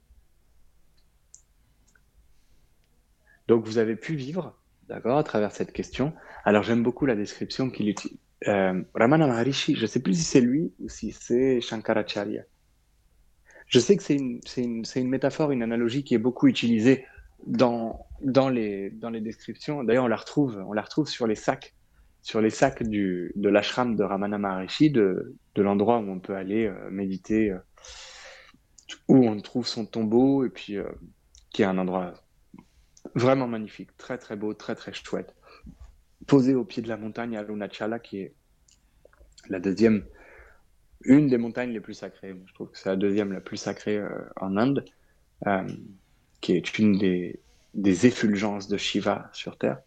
[3.48, 4.56] Donc vous avez pu vivre,
[4.88, 6.12] d'accord, à travers cette question.
[6.44, 8.18] Alors j'aime beaucoup la description qu'il utilise.
[8.48, 12.42] Euh, Ramana Maharishi, je ne sais plus si c'est lui ou si c'est Shankaracharya.
[13.66, 17.06] Je sais que c'est une, une, une, métaphore, une analogie qui est beaucoup utilisée
[17.46, 19.82] dans, dans, les, dans les descriptions.
[19.82, 21.74] D'ailleurs, on la retrouve, on la retrouve sur les sacs,
[22.22, 26.36] sur les sacs du, de l'ashram de Ramana Maharishi, de, de l'endroit où on peut
[26.36, 27.58] aller euh, méditer, euh,
[29.08, 30.84] où on trouve son tombeau, et puis euh,
[31.50, 32.14] qui est un endroit
[33.14, 35.34] Vraiment magnifique, très très beau, très très chouette.
[36.26, 38.34] Posé au pied de la montagne à Lunachala, qui est
[39.48, 40.04] la deuxième,
[41.02, 42.34] une des montagnes les plus sacrées.
[42.46, 44.08] Je trouve que c'est la deuxième la plus sacrée euh,
[44.40, 44.84] en Inde,
[45.46, 45.68] euh,
[46.40, 47.40] qui est une des,
[47.74, 49.78] des effulgences de Shiva sur Terre.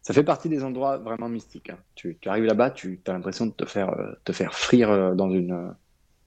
[0.00, 1.70] Ça fait partie des endroits vraiment mystiques.
[1.70, 1.78] Hein.
[1.94, 5.72] Tu, arrives là-bas, tu as l'impression de te faire, euh, te faire frire dans une,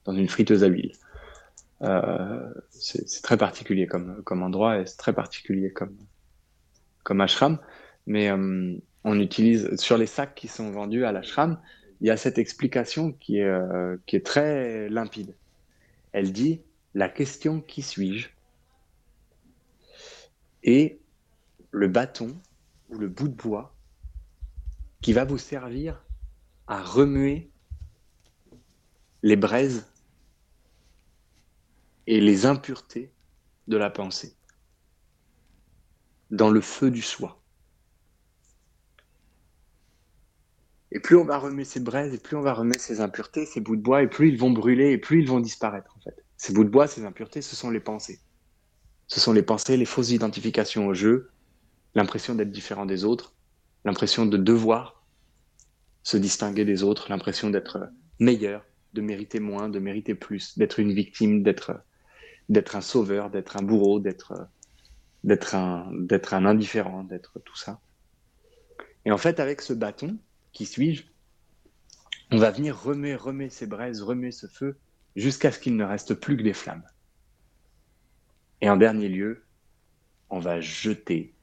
[0.04, 0.92] dans une friteuse à huile.
[1.82, 5.96] Euh, c'est très particulier comme, comme endroit et c'est très particulier comme,
[7.02, 7.58] comme ashram.
[8.06, 11.58] Mais euh, on utilise sur les sacs qui sont vendus à l'ashram,
[12.00, 15.34] il y a cette explication qui est, euh, qui est très limpide.
[16.12, 16.60] Elle dit
[16.94, 18.28] la question qui suis-je?
[20.62, 20.98] Et
[21.70, 22.40] le bâton
[22.88, 23.74] ou le bout de bois
[25.00, 26.02] qui va vous servir
[26.66, 27.50] à remuer
[29.22, 29.86] les braises
[32.06, 33.12] et les impuretés
[33.68, 34.36] de la pensée
[36.30, 37.40] dans le feu du soi.
[40.92, 43.60] Et plus on va remuer ces braises, et plus on va remuer ces impuretés, ces
[43.60, 46.24] bouts de bois, et plus ils vont brûler, et plus ils vont disparaître, en fait.
[46.36, 48.20] Ces bouts de bois, ces impuretés, ce sont les pensées.
[49.08, 51.30] Ce sont les pensées, les fausses identifications au jeu,
[51.94, 53.34] l'impression d'être différent des autres,
[53.84, 55.04] l'impression de devoir
[56.02, 58.64] se distinguer des autres, l'impression d'être meilleur,
[58.94, 61.82] de mériter moins, de mériter plus, d'être une victime, d'être
[62.48, 64.48] d'être un sauveur, d'être un bourreau, un
[65.24, 65.54] d'être
[66.34, 67.80] un indifférent, d'être tout ça.
[69.04, 70.18] Et en fait, avec ce bâton,
[70.52, 71.04] qui suis-je
[72.30, 74.80] On va venir remuer, remuer ces braises, remuer ce feu,
[75.16, 76.84] jusqu'à ce qu'il ne reste plus que des flammes.
[78.60, 79.46] Et en dernier lieu,
[80.30, 81.36] on va jeter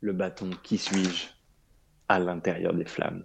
[0.00, 1.28] le bâton qui suis-je
[2.08, 3.24] à l'intérieur des flammes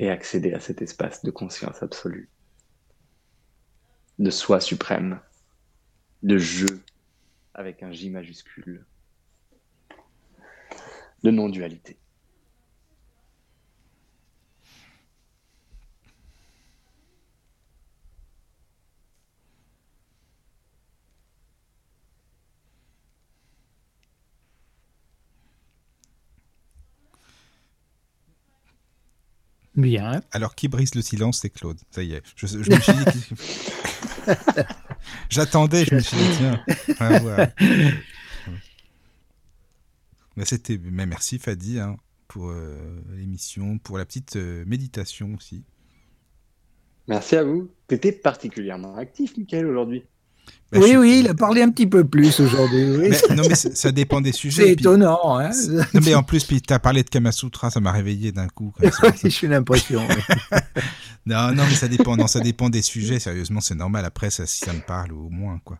[0.00, 2.30] et accéder à cet espace de conscience absolue,
[4.18, 5.20] de soi suprême,
[6.22, 6.82] de jeu
[7.54, 8.84] avec un J majuscule,
[11.22, 11.98] de non-dualité.
[29.78, 30.20] Bien.
[30.32, 31.78] Alors, qui brise le silence, c'est Claude.
[31.92, 32.22] Ça y est.
[32.34, 33.30] Je, me suis dit.
[35.30, 36.64] J'attendais, je me suis dit, tiens.
[40.36, 40.80] Mais c'était.
[40.82, 41.96] Mais merci, Fadi, hein,
[42.26, 42.76] pour euh,
[43.14, 45.62] l'émission, pour la petite euh, méditation aussi.
[47.06, 47.70] Merci à vous.
[47.88, 50.02] Tu étais particulièrement actif, Michael, aujourd'hui.
[50.70, 53.10] Bah, oui, oui, il a parlé un petit peu plus aujourd'hui.
[53.30, 54.64] non, mais ça dépend des sujets.
[54.64, 55.38] C'est étonnant.
[55.38, 55.50] Hein
[55.94, 58.74] non, mais en plus, puis tu as parlé de Kamasutra, ça m'a réveillé d'un coup.
[59.24, 60.06] J'ai l'impression.
[61.26, 63.18] non, non, mais ça dépend, non, ça dépend des sujets.
[63.18, 64.04] Sérieusement, c'est normal.
[64.04, 65.78] Après, ça, si ça me parle au moins, quoi.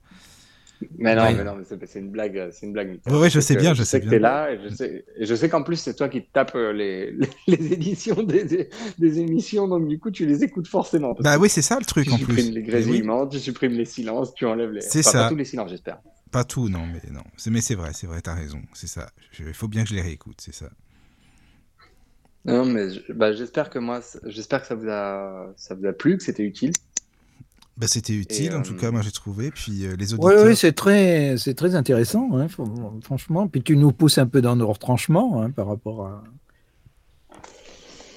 [0.99, 3.01] Mais non, mais non, c'est une blague, c'est une blague.
[3.07, 5.35] Oui, je sais bien, je, sais, que tu es là, et je sais, et je
[5.35, 7.13] sais qu'en plus c'est toi qui tapes euh, les,
[7.47, 8.69] les, éditions des,
[8.99, 11.15] des, émissions, donc du coup tu les écoutes forcément.
[11.21, 12.27] Bah oui, c'est ça le truc en plus.
[12.27, 14.81] Tu supprimes les grésillements, tu supprimes les silences, tu enlèves les.
[14.81, 15.25] C'est ça.
[15.25, 15.99] Pas tous les silences, j'espère.
[16.31, 17.25] Pas tout, non, mais non.
[17.51, 19.09] Mais c'est vrai, c'est vrai, t'as raison, c'est ça.
[19.39, 20.69] Il faut bien que je les réécoute, c'est ça.
[22.45, 26.17] Non, mais bah, j'espère que moi, j'espère que ça vous a, ça vous a plu,
[26.17, 26.73] que c'était utile.
[27.79, 29.53] Bah, c'était utile, en tout cas, moi j'ai trouvé.
[29.53, 30.47] Puis euh, les auditeurs.
[30.47, 32.49] Oui, c'est très, c'est très intéressant, hein,
[33.03, 33.47] franchement.
[33.47, 36.25] Puis tu nous pousses un peu dans nos retranchements hein, par rapport à,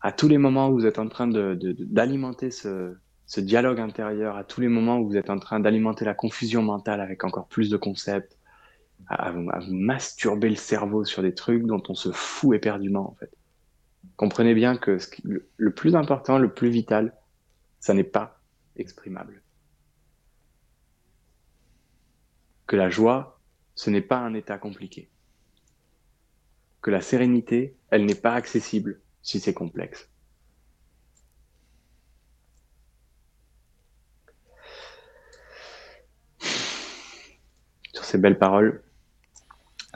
[0.00, 2.94] à tous les moments où vous êtes en train d'alimenter de, ce,
[3.30, 6.62] ce dialogue intérieur, à tous les moments où vous êtes en train d'alimenter la confusion
[6.62, 8.36] mentale avec encore plus de concepts,
[9.06, 13.30] à, vous, masturber le cerveau sur des trucs dont on se fout éperdument en fait
[14.20, 14.98] comprenez bien que
[15.56, 17.16] le plus important, le plus vital,
[17.78, 18.38] ça n'est pas
[18.76, 19.40] exprimable.
[22.66, 23.40] Que la joie,
[23.74, 25.08] ce n'est pas un état compliqué.
[26.82, 30.09] Que la sérénité, elle n'est pas accessible si c'est complexe.
[38.10, 38.82] Ces belles paroles.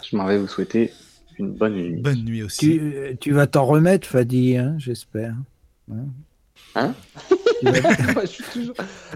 [0.09, 0.93] Je m'en vais vous souhaiter
[1.39, 2.01] une bonne nuit.
[2.01, 2.81] Bonne nuit aussi.
[3.21, 5.35] Tu, vas t'en remettre, Fadi, hein, j'espère.
[5.91, 6.07] Hein,
[6.75, 6.95] hein
[7.63, 8.75] moi, je suis toujours,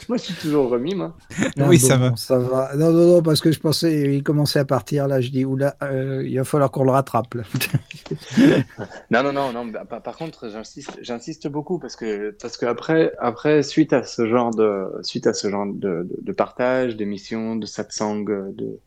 [0.08, 1.16] moi, je suis toujours remis, moi.
[1.58, 2.16] oui, ça va.
[2.16, 2.74] Ça va.
[2.76, 5.76] Non, non, non, parce que je pensais, il commençait à partir, là, je dis, oula,
[5.82, 7.34] euh, il va falloir qu'on le rattrape,
[9.10, 9.66] non, non, non, non.
[9.66, 14.26] Bah, par, contre, j'insiste, j'insiste beaucoup parce que, parce que après, après, suite à ce
[14.26, 18.78] genre de, suite à ce genre de, de, partage, d'émissions, de satsang, de,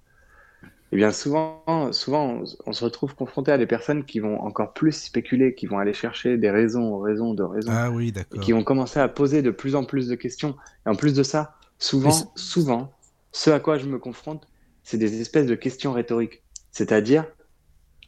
[0.92, 1.64] eh bien souvent,
[1.94, 5.78] souvent on, se retrouve confronté à des personnes qui vont encore plus spéculer, qui vont
[5.78, 9.42] aller chercher des raisons, raisons de raisons, ah oui, et qui vont commencer à poser
[9.42, 10.56] de plus en plus de questions.
[10.86, 12.92] Et en plus de ça, souvent, souvent,
[13.32, 14.48] ce à quoi je me confronte,
[14.84, 17.26] c'est des espèces de questions rhétoriques, c'est-à-dire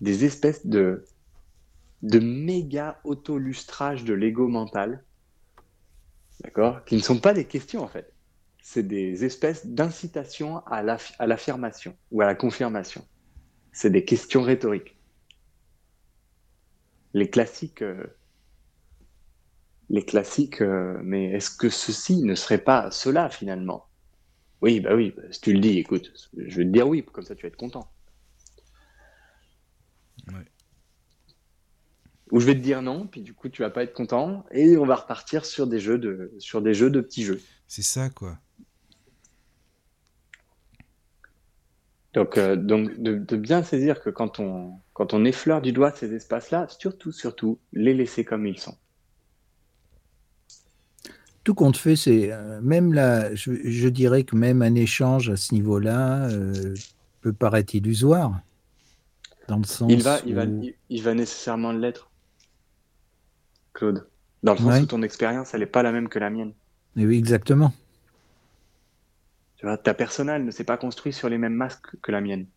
[0.02, 1.06] des espèces de
[2.02, 5.06] de méga auto-lustrage de l'ego mental,
[6.44, 8.13] d'accord, qui ne sont pas des questions en fait
[8.64, 13.06] c'est des espèces d'incitation à l'affirmation ou à la confirmation.
[13.74, 14.98] C'est des questions rhétoriques.
[17.14, 18.06] Les classiques, euh,
[19.90, 23.86] les classiques, euh, mais est-ce que ceci ne serait pas cela finalement?
[24.62, 27.26] Oui, bah oui, bah, si tu le dis, écoute, je vais te dire oui, comme
[27.26, 27.92] ça tu vas être content.
[32.32, 34.78] Ou je vais te dire non, puis du coup tu vas pas être content, et
[34.78, 37.42] on va repartir sur des jeux de, sur des jeux de petits jeux.
[37.68, 38.40] C'est ça, quoi.
[42.14, 46.14] Donc, euh, donc de, bien saisir que quand on, quand on effleure du doigt ces
[46.14, 48.78] espaces-là, surtout, surtout, les laisser comme ils sont.
[51.44, 55.54] Tout compte fait, c'est euh, même là, je, dirais que même un échange à ce
[55.54, 56.74] niveau-là euh,
[57.22, 58.40] peut paraître illusoire,
[59.50, 60.46] dans le sens il va, il va,
[60.90, 62.12] il, va nécessairement l'être,
[63.74, 64.08] Claude.
[64.44, 66.54] Dans le sens où ton expérience, elle n'est pas la même que la mienne.
[66.96, 67.74] oui, exactement
[69.84, 72.48] ta personnelle ne s'est pas construite sur les mêmes masques que la mienne.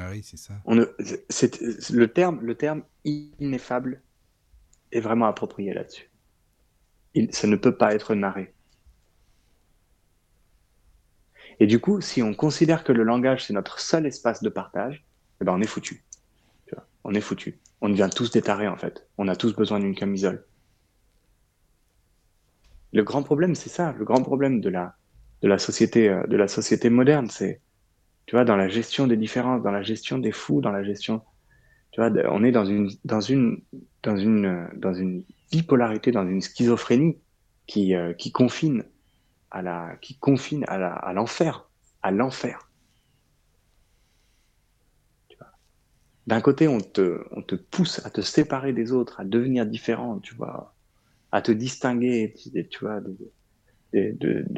[0.00, 0.54] Ah oui, c'est ça.
[0.64, 4.02] On le, terme, le terme ineffable
[4.92, 6.10] est vraiment approprié là-dessus.
[7.30, 8.52] ça ne peut pas être narré.
[11.58, 15.04] Et du coup, si on considère que le langage, c'est notre seul espace de partage,
[15.40, 16.04] eh ben on est foutu.
[17.04, 17.58] on est foutu.
[17.80, 19.06] On devient tous des tarés, en fait.
[19.16, 20.44] On a tous besoin d'une camisole.
[22.92, 23.92] Le grand problème, c'est ça.
[23.92, 24.96] Le grand problème de la,
[25.42, 27.28] de la société, euh, de la société moderne.
[27.30, 27.60] C'est,
[28.26, 31.22] tu vois, dans la gestion des différences, dans la gestion des fous, dans la gestion,
[31.92, 33.62] tu vois, on est dans une, dans une,
[34.02, 37.18] dans une, dans une bipolarité, dans une schizophrénie
[37.66, 38.84] qui, euh, qui confine
[39.50, 41.68] à la, qui confine à la, à l'enfer,
[42.02, 42.68] à l'enfer.
[46.26, 50.18] D'un côté, on te, on te pousse à te séparer des autres, à devenir différent,
[50.18, 50.74] tu vois,
[51.30, 52.34] à te distinguer,
[52.70, 53.00] tu vois,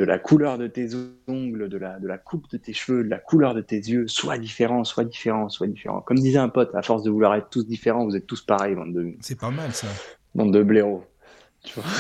[0.05, 0.91] la couleur de tes
[1.27, 4.09] ongles, de la, de la coupe de tes cheveux, de la couleur de tes yeux,
[4.09, 6.01] soit différent, soit différent, soit différent.
[6.01, 8.75] Comme disait un pote, à force de vouloir être tous différents, vous êtes tous pareils,
[8.75, 9.15] bande de.
[9.21, 9.89] C'est pas mal ça.
[10.35, 11.05] Bande de blaireaux.
[11.65, 11.91] Tu vois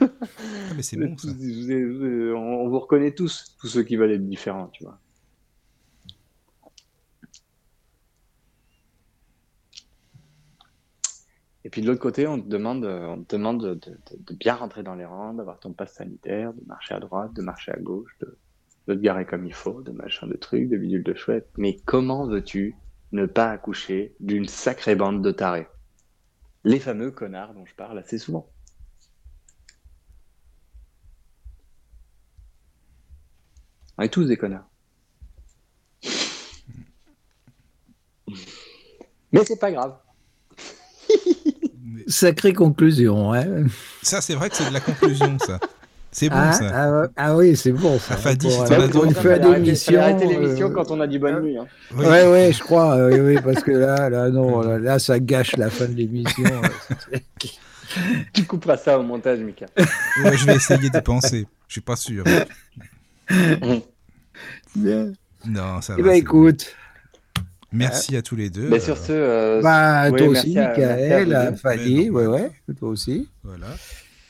[0.00, 1.28] ah, mais c'est bon ça.
[2.36, 4.98] on vous reconnaît tous, tous ceux qui veulent être différents, tu vois.
[11.64, 14.96] Et puis de l'autre côté, on te demande, on te demande de, bien rentrer dans
[14.96, 18.36] les rangs, d'avoir ton passe sanitaire, de marcher à droite, de marcher à gauche, de,
[18.86, 21.48] te garer comme il faut, de machin de trucs, de bidule de chouette.
[21.56, 22.74] Mais comment veux-tu
[23.12, 25.68] ne pas accoucher d'une sacrée bande de tarés?
[26.64, 28.48] Les fameux connards dont je parle assez souvent.
[33.98, 34.68] On est tous des connards.
[39.32, 39.96] Mais c'est pas grave.
[42.06, 43.64] Sacrée conclusion, hein.
[44.02, 45.58] Ça, c'est vrai que c'est de la conclusion, ça.
[46.14, 46.70] C'est bon, ah, ça.
[46.74, 48.18] Ah, ah, oui, c'est bon, ça.
[48.18, 48.74] Fadi, pour, si
[49.40, 49.98] d'émission.
[49.98, 51.56] arrêter l'émission quand on a dit bonne nuit.
[51.56, 51.66] Hein.
[51.94, 52.04] Oui.
[52.04, 52.96] Ouais, ouais, je crois.
[52.96, 56.50] Euh, oui, parce que là, là, non, là, ça gâche la fin de l'émission.
[58.34, 59.64] tu couperas ça au montage, Mika.
[60.22, 61.46] Ouais, je vais essayer de penser.
[61.66, 62.24] Je suis pas sûr.
[64.76, 65.12] Bien.
[65.46, 66.08] Non, ça eh va.
[66.08, 66.66] Eh ben, écoute.
[67.72, 68.68] Merci à tous les deux.
[68.68, 73.28] Mais sur ce, euh, bah, toi aussi, Michael, à, Fanny, ouais, ouais, toi aussi.
[73.42, 73.68] Voilà.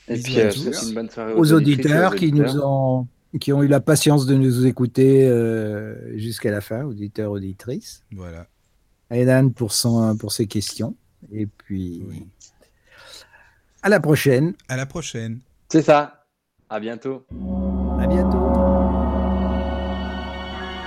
[0.09, 3.07] Et puis, euh, une bonne soirée aux, auditeurs, qui nous ont,
[3.41, 8.03] qui ont eu la patience de nous écouter euh, jusqu'à la fin, auditeurs, auditrices.
[8.13, 8.47] Voilà.
[9.11, 10.95] Aidan pour son, pour ses questions.
[11.33, 12.03] Et puis,
[13.83, 14.55] à la prochaine.
[14.69, 15.41] À la prochaine.
[15.69, 16.27] C'est ça.
[16.69, 17.27] À bientôt.
[17.31, 17.82] À bientôt.